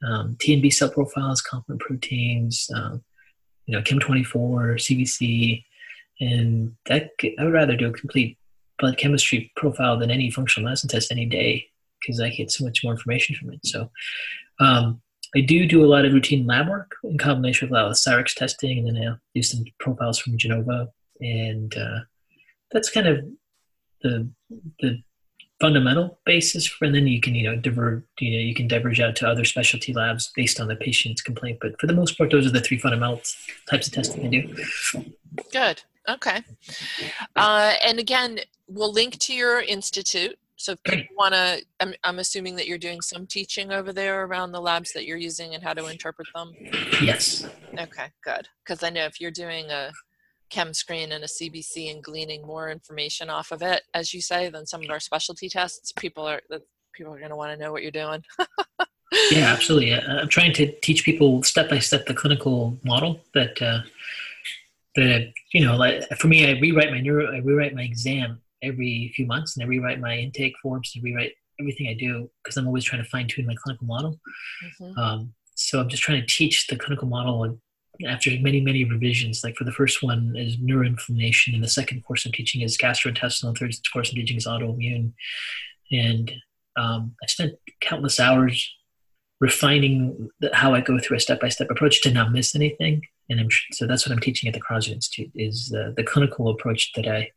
[0.07, 3.03] um, T and B cell profiles, complement proteins, um,
[3.67, 5.65] you know, Chem24, CBC,
[6.21, 8.39] and that I would rather do a complete
[8.79, 11.67] blood chemistry profile than any functional medicine test any day
[12.01, 13.61] because I get so much more information from it.
[13.65, 13.91] So
[14.61, 15.01] um,
[15.35, 17.97] I do do a lot of routine lab work in combination with a lot of
[17.97, 20.89] CYREX testing, and then I do some profiles from Genova,
[21.21, 22.01] and uh,
[22.71, 23.25] that's kind of
[24.03, 24.29] the
[24.81, 25.03] the
[25.61, 29.17] fundamental basis and then you can you know diverge you know you can diverge out
[29.17, 32.47] to other specialty labs based on the patient's complaint but for the most part those
[32.47, 33.23] are the three fundamental
[33.71, 34.55] types of testing i do
[35.53, 36.43] good okay.
[37.35, 38.39] Uh, and again
[38.69, 40.39] we'll link to your institute.
[40.57, 44.25] So if you want to I'm, I'm assuming that you're doing some teaching over there
[44.25, 46.53] around the labs that you're using and how to interpret them?
[47.03, 47.49] Yes.
[47.79, 48.49] Okay good.
[48.65, 49.93] Because i know if you're doing a
[50.51, 54.49] chem screen and a CBC and gleaning more information off of it, as you say,
[54.49, 56.41] than some of our specialty tests, people are
[56.93, 58.23] people are going to want to know what you're doing.
[59.31, 59.95] yeah, absolutely.
[59.95, 63.81] I'm trying to teach people step by step the clinical model that uh,
[64.97, 65.77] that you know.
[65.77, 69.65] Like for me, I rewrite my neuro, I rewrite my exam every few months, and
[69.65, 73.09] I rewrite my intake forms and rewrite everything I do because I'm always trying to
[73.09, 74.21] fine tune my clinical model.
[74.81, 74.99] Mm-hmm.
[74.99, 77.59] Um, so I'm just trying to teach the clinical model and
[78.05, 79.43] after many, many revisions.
[79.43, 83.55] Like for the first one is neuroinflammation, and the second course I'm teaching is gastrointestinal,
[83.55, 85.13] the third course I'm teaching is autoimmune.
[85.91, 86.33] And
[86.77, 88.75] um, I spent countless hours
[89.41, 93.03] refining the, how I go through a step-by-step approach to not miss anything.
[93.29, 96.49] And I'm, so that's what I'm teaching at the Kharrazian Institute is the, the clinical
[96.49, 97.31] approach that I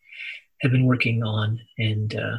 [0.62, 1.60] have been working on.
[1.78, 2.38] And, uh,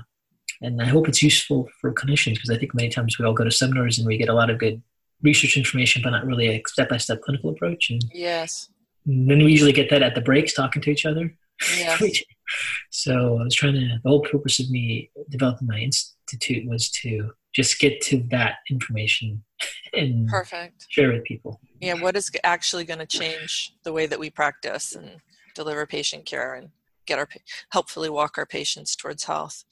[0.62, 3.44] and I hope it's useful for clinicians because I think many times we all go
[3.44, 4.82] to seminars and we get a lot of good
[5.22, 7.90] research information, but not really a step-by-step clinical approach.
[7.90, 8.68] And yes.
[9.06, 11.34] then we usually get that at the breaks, talking to each other.
[11.76, 12.22] Yes.
[12.90, 13.98] so I was trying to.
[14.02, 19.42] The whole purpose of me developing my institute was to just get to that information
[19.92, 21.60] and perfect share with people.
[21.80, 25.20] Yeah, what is actually going to change the way that we practice and
[25.54, 26.70] deliver patient care and
[27.06, 27.28] get our
[27.72, 29.64] hopefully walk our patients towards health.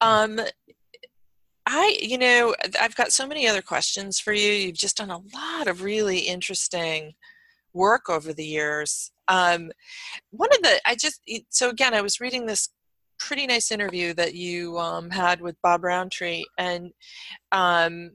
[0.00, 0.40] Um,
[1.66, 4.50] I, you know, I've got so many other questions for you.
[4.50, 7.14] You've just done a lot of really interesting
[7.72, 9.12] work over the years.
[9.28, 9.70] Um,
[10.30, 12.70] one of the, I just, so again, I was reading this
[13.20, 16.92] pretty nice interview that you um, had with Bob Rountree, and
[17.52, 18.10] um,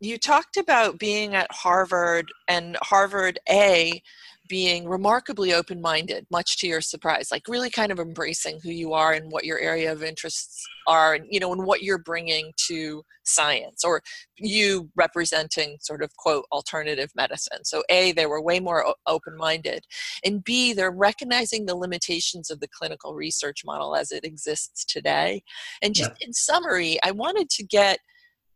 [0.00, 4.02] you talked about being at Harvard and Harvard A
[4.48, 8.92] being remarkably open minded, much to your surprise, like really kind of embracing who you
[8.92, 12.52] are and what your area of interests are, and you know, and what you're bringing
[12.68, 14.02] to science, or
[14.38, 17.64] you representing sort of quote alternative medicine.
[17.64, 19.84] So, A, they were way more open minded,
[20.24, 25.42] and B, they're recognizing the limitations of the clinical research model as it exists today.
[25.82, 26.26] And just yeah.
[26.26, 27.98] in summary, I wanted to get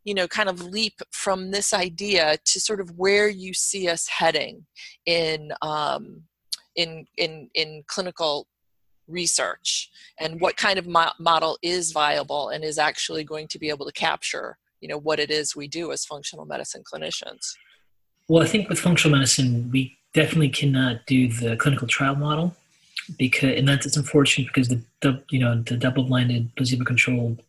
[0.05, 4.07] you know kind of leap from this idea to sort of where you see us
[4.09, 4.67] heading
[5.07, 6.23] in um,
[6.77, 8.47] in in in clinical
[9.09, 9.91] research
[10.21, 13.85] and what kind of mo- model is viable and is actually going to be able
[13.85, 17.55] to capture you know what it is we do as functional medicine clinicians.
[18.29, 22.55] Well i think with functional medicine we definitely cannot do the clinical trial model
[23.19, 27.43] because and that's it's unfortunate because the, the you know the double-blinded placebo-controlled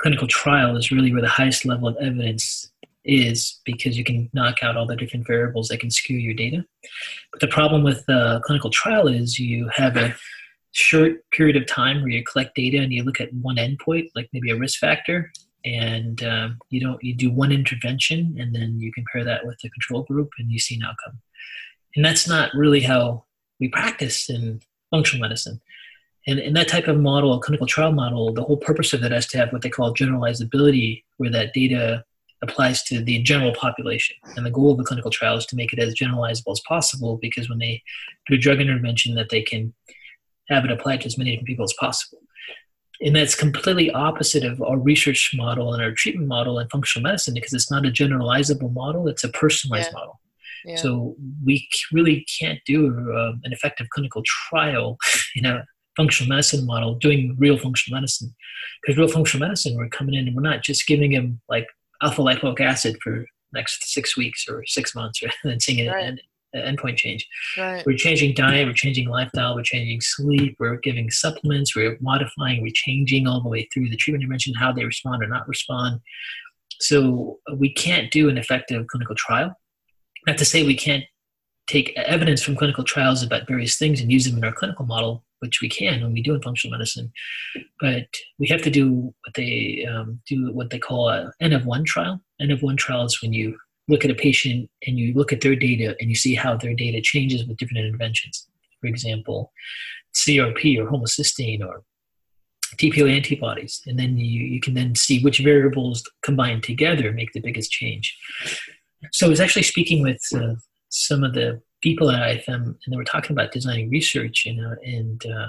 [0.00, 2.70] clinical trial is really where the highest level of evidence
[3.04, 6.64] is because you can knock out all the different variables that can skew your data.
[7.32, 10.14] But the problem with the clinical trial is you have a
[10.72, 14.28] short period of time where you collect data and you look at one endpoint, like
[14.32, 15.32] maybe a risk factor,
[15.64, 19.70] and um, you don't you do one intervention and then you compare that with the
[19.70, 21.18] control group and you see an outcome.
[21.96, 23.24] And that's not really how
[23.58, 25.60] we practice in functional medicine.
[26.30, 29.10] And in that type of model, a clinical trial model, the whole purpose of it
[29.10, 32.04] is to have what they call generalizability, where that data
[32.40, 34.14] applies to the general population.
[34.36, 37.18] And the goal of the clinical trial is to make it as generalizable as possible
[37.20, 37.82] because when they
[38.28, 39.74] do a drug intervention, that they can
[40.48, 42.20] have it applied to as many different people as possible.
[43.02, 47.34] And that's completely opposite of our research model and our treatment model in functional medicine
[47.34, 49.98] because it's not a generalizable model, it's a personalized yeah.
[49.98, 50.20] model.
[50.64, 50.76] Yeah.
[50.76, 54.96] So we really can't do uh, an effective clinical trial
[55.34, 55.64] in a
[56.00, 58.34] functional medicine model doing real functional medicine.
[58.82, 61.66] Because real functional medicine, we're coming in and we're not just giving him like
[62.02, 66.04] alpha lipoic acid for next six weeks or six months and then seeing an, right.
[66.54, 67.28] an endpoint change.
[67.58, 67.84] Right.
[67.84, 72.72] We're changing diet, we're changing lifestyle, we're changing sleep, we're giving supplements, we're modifying, we're
[72.74, 76.00] changing all the way through the treatment intervention, how they respond or not respond.
[76.80, 79.54] So we can't do an effective clinical trial.
[80.26, 81.04] Not to say we can't
[81.70, 85.24] take evidence from clinical trials about various things and use them in our clinical model,
[85.38, 87.12] which we can when we do in functional medicine.
[87.80, 88.08] But
[88.38, 91.66] we have to do what they um, do, what they call a N N of
[91.66, 92.20] one trial.
[92.40, 93.56] N of one trial is when you
[93.88, 96.74] look at a patient and you look at their data and you see how their
[96.74, 98.46] data changes with different interventions.
[98.80, 99.52] For example,
[100.14, 101.82] CRP or homocysteine or
[102.76, 107.40] TPO antibodies, and then you, you can then see which variables combined together make the
[107.40, 108.16] biggest change.
[109.12, 110.54] So I was actually speaking with uh,
[110.90, 114.74] some of the people at IFM, and they were talking about designing research, you know,
[114.84, 115.48] and uh,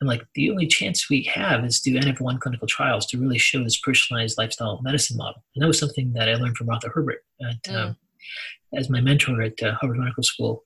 [0.00, 3.18] and like the only chance we have is to N of one clinical trials to
[3.18, 5.44] really show this personalized lifestyle medicine model.
[5.54, 7.74] And that was something that I learned from Martha Herbert at, mm.
[7.74, 7.96] um,
[8.74, 10.64] as my mentor at uh, Harvard Medical School,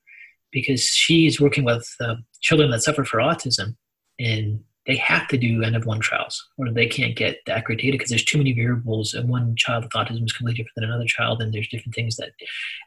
[0.52, 3.76] because she's working with uh, children that suffer from autism,
[4.18, 7.80] and they have to do N of one trials or they can't get the accurate
[7.80, 10.84] data because there's too many variables and one child with autism is completely different than
[10.84, 12.30] another child and there's different things that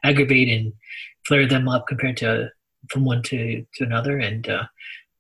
[0.04, 0.74] aggravate and
[1.28, 2.50] flare them up compared to
[2.90, 4.64] from one to, to another and uh,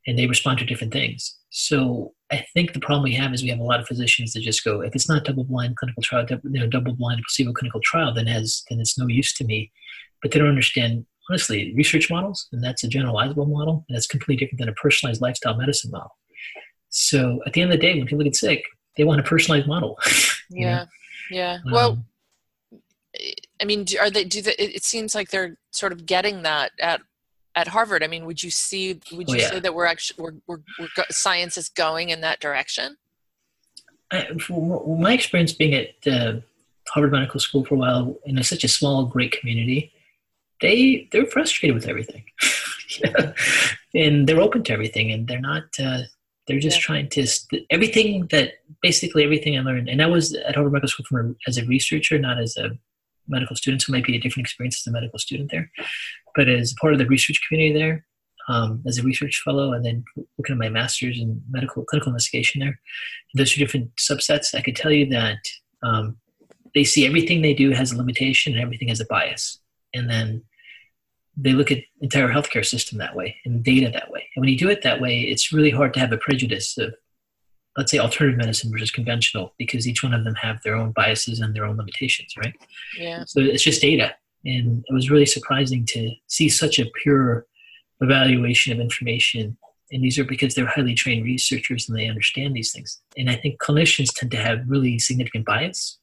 [0.07, 1.37] and they respond to different things.
[1.49, 4.41] So i think the problem we have is we have a lot of physicians that
[4.41, 7.81] just go if it's not double blind clinical trial you know, double blind placebo clinical
[7.81, 9.71] trial then has then it's no use to me.
[10.21, 14.45] But they don't understand honestly research models and that's a generalizable model and it's completely
[14.45, 16.11] different than a personalized lifestyle medicine model
[16.89, 18.63] so at the end of the day, when people get sick,
[18.97, 19.97] they want a personalized model.
[20.49, 20.85] yeah,
[21.31, 21.59] yeah.
[21.65, 22.05] Um, well,
[23.61, 24.23] I mean, are they?
[24.23, 27.01] Do they, it seems like they're sort of getting that at
[27.55, 28.03] at Harvard.
[28.03, 28.99] I mean, would you see?
[29.11, 29.49] Would oh, you oh, yeah.
[29.49, 32.97] say that we're actually we're, we're, we're go, science is going in that direction?
[34.11, 36.39] I, my experience being at uh,
[36.87, 39.91] Harvard Medical School for a while in a, such a small, great community,
[40.61, 42.23] they they're frustrated with everything,
[43.93, 45.63] and they're open to everything, and they're not.
[45.79, 46.01] Uh,
[46.49, 46.81] they're just yeah.
[46.81, 47.27] trying to
[47.69, 51.49] everything that basically everything I learned, and I was at Harvard Medical School from a,
[51.49, 52.71] as a researcher, not as a
[53.27, 53.83] medical student.
[53.83, 55.71] So it might be a different experience as a medical student there,
[56.35, 58.03] but as part of the research community there,
[58.47, 60.03] um, as a research fellow, and then
[60.39, 62.79] looking at my master's in medical clinical investigation there,
[63.35, 65.37] those two different subsets, I could tell you that
[65.83, 66.17] um,
[66.73, 69.59] they see everything they do has a limitation and everything has a bias,
[69.93, 70.41] and then
[71.41, 74.27] they look at entire healthcare system that way and data that way.
[74.35, 76.93] And when you do it that way, it's really hard to have a prejudice of,
[77.77, 81.39] let's say, alternative medicine versus conventional, because each one of them have their own biases
[81.39, 82.53] and their own limitations, right?
[82.97, 83.23] Yeah.
[83.25, 87.45] So it's just data, and it was really surprising to see such a pure
[88.01, 89.57] evaluation of information
[89.91, 93.01] and these are because they're highly trained researchers and they understand these things.
[93.17, 95.97] And I think clinicians tend to have really significant bias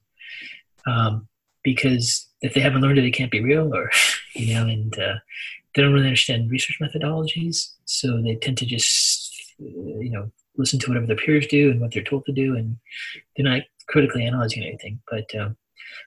[0.86, 1.28] um,
[1.62, 3.90] because if they haven't learned it, it can't be real, or
[4.34, 5.14] you know, and uh,
[5.74, 10.88] they don't really understand research methodologies, so they tend to just you know listen to
[10.88, 12.76] whatever their peers do and what they're told to do, and
[13.36, 15.00] they're not critically analyzing anything.
[15.10, 15.56] But um,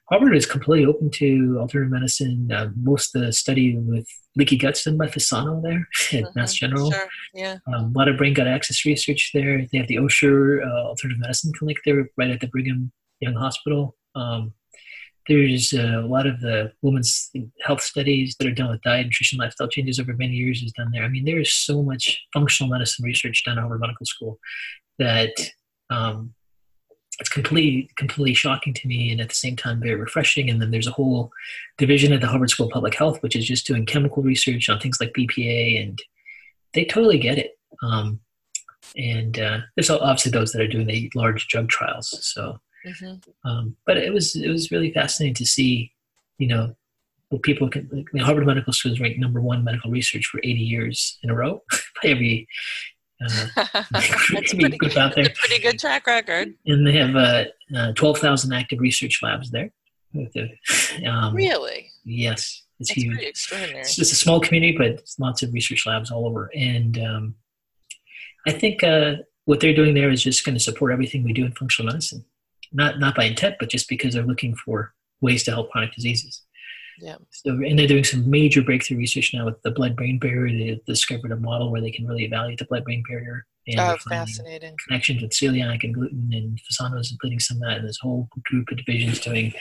[0.10, 2.52] Harvard is completely open to alternative medicine.
[2.52, 5.88] Uh, most of the study with leaky guts done by Fasano there
[6.20, 6.40] at mm-hmm.
[6.40, 6.92] Mass General.
[6.92, 7.08] Sure.
[7.34, 7.58] Yeah.
[7.68, 9.66] Um, a lot of brain gut axis research there.
[9.72, 13.96] They have the Osher uh, Alternative Medicine Clinic there, right at the Brigham Young Hospital.
[14.16, 14.54] Um,
[15.30, 17.30] there's a lot of the women's
[17.62, 20.90] health studies that are done with diet, nutrition, lifestyle changes over many years is done
[20.92, 21.04] there.
[21.04, 24.40] I mean, there is so much functional medicine research done at Harvard Medical School
[24.98, 25.32] that
[25.92, 26.34] um,
[27.20, 30.50] it's completely completely shocking to me and at the same time very refreshing.
[30.50, 31.32] And then there's a whole
[31.78, 34.80] division at the harvard school of public health which is just doing chemical research on
[34.80, 36.00] things like bpa and
[36.74, 37.52] they totally get it.
[37.84, 38.20] Um,
[38.98, 42.18] and uh, there's obviously those that are doing the large drug trials.
[42.22, 43.50] So mm-hmm.
[43.50, 45.92] um, but it was it was really fascinating to see
[46.38, 46.76] you know
[47.44, 51.20] people can like, harvard medical school is ranked number one medical research for 80 years
[51.22, 51.62] in a row
[52.02, 52.48] by every
[53.22, 53.48] uh,
[53.92, 55.28] That's pretty, good out there.
[55.36, 56.54] pretty good track record.
[56.66, 59.72] And they have uh, uh, 12,000 active research labs there.
[61.06, 61.92] Um, really?
[62.06, 62.64] Yes.
[62.80, 63.20] It's That's huge.
[63.20, 63.82] extraordinary.
[63.82, 66.50] It's just a small community, but lots of research labs all over.
[66.56, 67.36] And um,
[68.48, 69.16] I think uh,
[69.46, 72.24] what they're doing there is just going to support everything we do in functional medicine.
[72.72, 76.44] Not not by intent, but just because they're looking for ways to help chronic diseases.
[77.02, 77.16] Yeah.
[77.32, 80.58] So, and they're doing some major breakthrough research now with the blood-brain barrier.
[80.58, 83.46] They discovered a model where they can really evaluate the blood-brain barrier.
[83.68, 84.76] And oh, fascinating.
[84.86, 87.78] Connections with celiac and gluten, and Fasano is including some of that.
[87.78, 89.54] And this whole group of divisions doing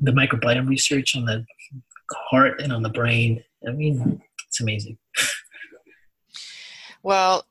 [0.00, 1.44] the microbiome research on the
[2.30, 3.44] heart and on the brain.
[3.68, 4.98] I mean, it's amazing.
[7.02, 7.44] Well,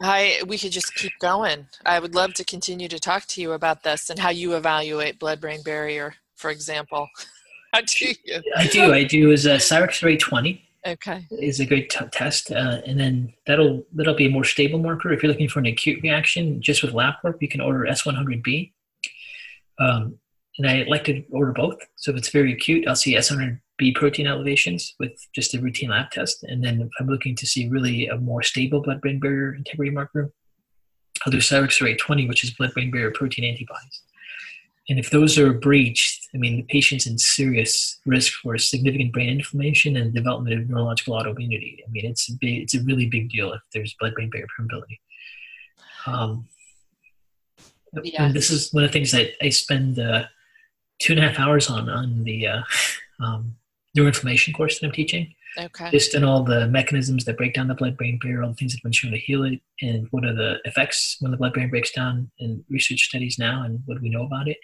[0.00, 1.66] I we could just keep going.
[1.86, 5.18] I would love to continue to talk to you about this and how you evaluate
[5.18, 7.08] blood-brain barrier, for example.
[7.74, 8.42] How do you?
[8.56, 8.94] I do.
[8.94, 10.64] I do is a Cyrex Array 20.
[10.86, 11.26] Okay.
[11.32, 15.12] Is a great t- test, uh, and then that'll that'll be a more stable marker.
[15.12, 18.72] If you're looking for an acute reaction, just with LabCorp, you can order S100B.
[19.78, 20.18] Um,
[20.56, 21.78] and I like to order both.
[21.96, 23.14] So if it's very acute, I'll see
[23.78, 26.44] S100B protein elevations with just a routine lab test.
[26.44, 30.32] And then if I'm looking to see really a more stable blood-brain barrier integrity marker,
[31.24, 34.02] I'll do Cyrex Array 20, which is blood-brain barrier protein antibodies.
[34.88, 39.28] And if those are breached, I mean, the patient's in serious risk for significant brain
[39.28, 41.78] inflammation and development of neurological autoimmunity.
[41.86, 44.98] I mean, it's a big, it's a really big deal if there's blood-brain barrier permeability.
[46.06, 46.48] Um,
[48.02, 48.24] yeah.
[48.24, 50.24] And this is one of the things that I spend uh,
[51.00, 52.62] two and a half hours on on the uh,
[53.20, 53.56] um,
[53.96, 55.34] neuroinflammation course that I'm teaching.
[55.58, 55.90] Okay.
[55.90, 58.78] Just in all the mechanisms that break down the blood-brain barrier, all the things that
[58.78, 61.90] have been shown to heal it, and what are the effects when the blood-brain breaks
[61.90, 64.58] down in research studies now, and what do we know about it?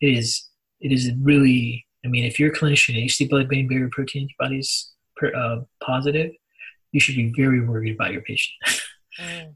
[0.00, 0.48] It is
[0.80, 1.86] it is really.
[2.04, 5.60] I mean, if you're a clinician and you see blood-brain barrier protein antibodies per, uh,
[5.82, 6.32] positive,
[6.92, 8.54] you should be very worried about your patient.
[9.18, 9.54] mm.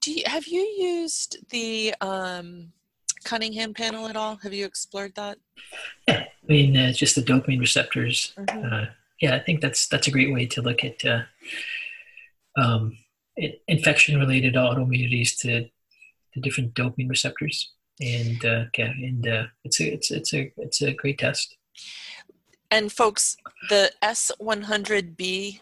[0.00, 2.72] Do you, have you used the um,
[3.26, 4.36] Cunningham panel at all?
[4.36, 5.38] Have you explored that?
[6.06, 8.32] Yeah, I mean, uh, just the dopamine receptors.
[8.38, 8.72] Mm-hmm.
[8.72, 8.86] Uh,
[9.20, 11.22] yeah, I think that's that's a great way to look at uh,
[12.56, 12.96] um,
[13.66, 15.68] infection-related autoimmunities to
[16.34, 20.82] the different dopamine receptors, and uh, yeah, and uh, it's a it's it's a it's
[20.82, 21.56] a great test.
[22.70, 23.36] And folks,
[23.68, 25.60] the S100B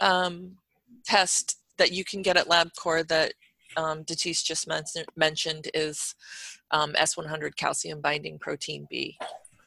[0.00, 0.56] um,
[1.04, 3.34] test that you can get at LabCorp that
[3.78, 4.82] um, Datis just men-
[5.16, 6.14] mentioned is
[6.72, 9.16] um, S100 calcium binding protein B.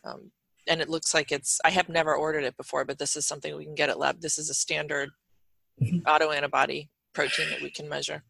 [0.03, 0.31] Um,
[0.67, 3.55] and it looks like it's i have never ordered it before but this is something
[3.55, 4.21] we can get at lab.
[4.21, 5.09] This is a standard
[5.81, 5.99] mm-hmm.
[6.07, 8.23] autoantibody protein that we can measure.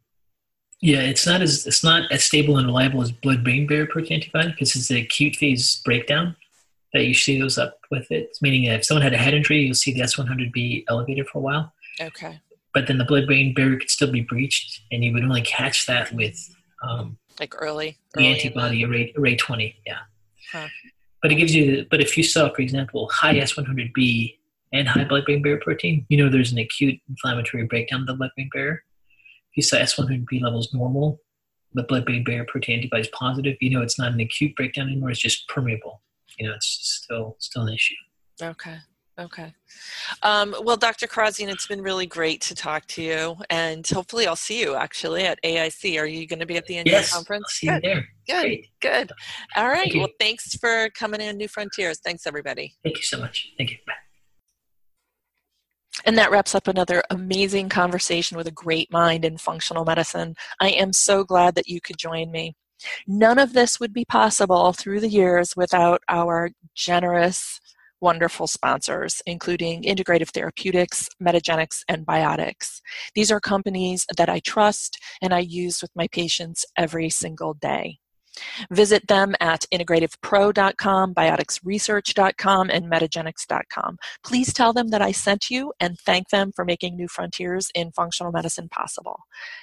[0.82, 4.22] Yeah it's not as it's not as stable and reliable as blood brain barrier protein
[4.22, 6.36] antibody because it's an acute phase breakdown
[6.94, 8.38] that you see those up with it.
[8.42, 11.74] Meaning if someone had a head injury you'll see the S100B elevated for a while.
[12.00, 12.40] Okay
[12.74, 15.86] but then the blood brain barrier could still be breached and you would only catch
[15.86, 16.38] that with
[16.88, 20.00] um, like early, the early antibody array, array 20 yeah
[20.52, 20.68] huh
[21.22, 24.38] but it gives you, but if you saw, for example, high S100B
[24.74, 28.50] and high blood-brain barrier protein, you know there's an acute inflammatory breakdown of the blood-brain
[28.52, 28.84] barrier.
[29.52, 31.22] If you saw S100B levels normal,
[31.74, 35.12] but blood-brain barrier protein antibody is positive, you know it's not an acute breakdown anymore.
[35.12, 36.02] It's just permeable.
[36.40, 37.96] You know, it's still still an issue.
[38.42, 38.78] Okay.
[39.20, 39.54] Okay.
[40.24, 41.06] Um, well, Dr.
[41.06, 45.26] Kharrazian, it's been really great to talk to you, and hopefully, I'll see you actually
[45.26, 46.00] at AIC.
[46.02, 47.60] Are you going to be at the annual yes, conference?
[47.60, 47.68] Good.
[47.68, 48.08] you there.
[48.28, 48.42] Good.
[48.42, 48.68] Great.
[48.82, 49.12] Good.
[49.56, 49.92] All right.
[49.92, 52.00] Thank well, thanks for coming in, New Frontiers.
[52.00, 52.74] Thanks, everybody.
[52.84, 53.52] Thank you so much.
[53.58, 53.78] Thank you.
[53.86, 53.94] Bye.
[56.06, 60.36] And that wraps up another amazing conversation with a great mind in functional medicine.
[60.60, 62.56] I am so glad that you could join me.
[63.08, 67.60] None of this would be possible through the years without our generous,
[68.02, 72.82] wonderful sponsors, including Integrative Therapeutics, Metagenics, and Biotics.
[73.16, 78.01] These are companies that I trust and I use with my patients every single day.
[78.72, 83.98] Visit them at integrativepro.com, bioticsresearch.com, and metagenics.com.
[84.24, 87.92] Please tell them that I sent you and thank them for making new frontiers in
[87.92, 89.20] functional medicine possible.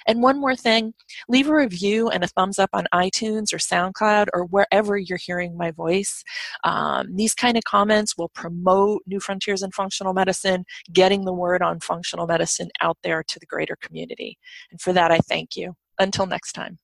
[0.07, 0.93] And one more thing
[1.27, 5.57] leave a review and a thumbs up on iTunes or SoundCloud or wherever you're hearing
[5.57, 6.23] my voice.
[6.63, 11.61] Um, these kind of comments will promote new frontiers in functional medicine, getting the word
[11.61, 14.37] on functional medicine out there to the greater community.
[14.71, 15.75] And for that, I thank you.
[15.97, 16.79] Until next time.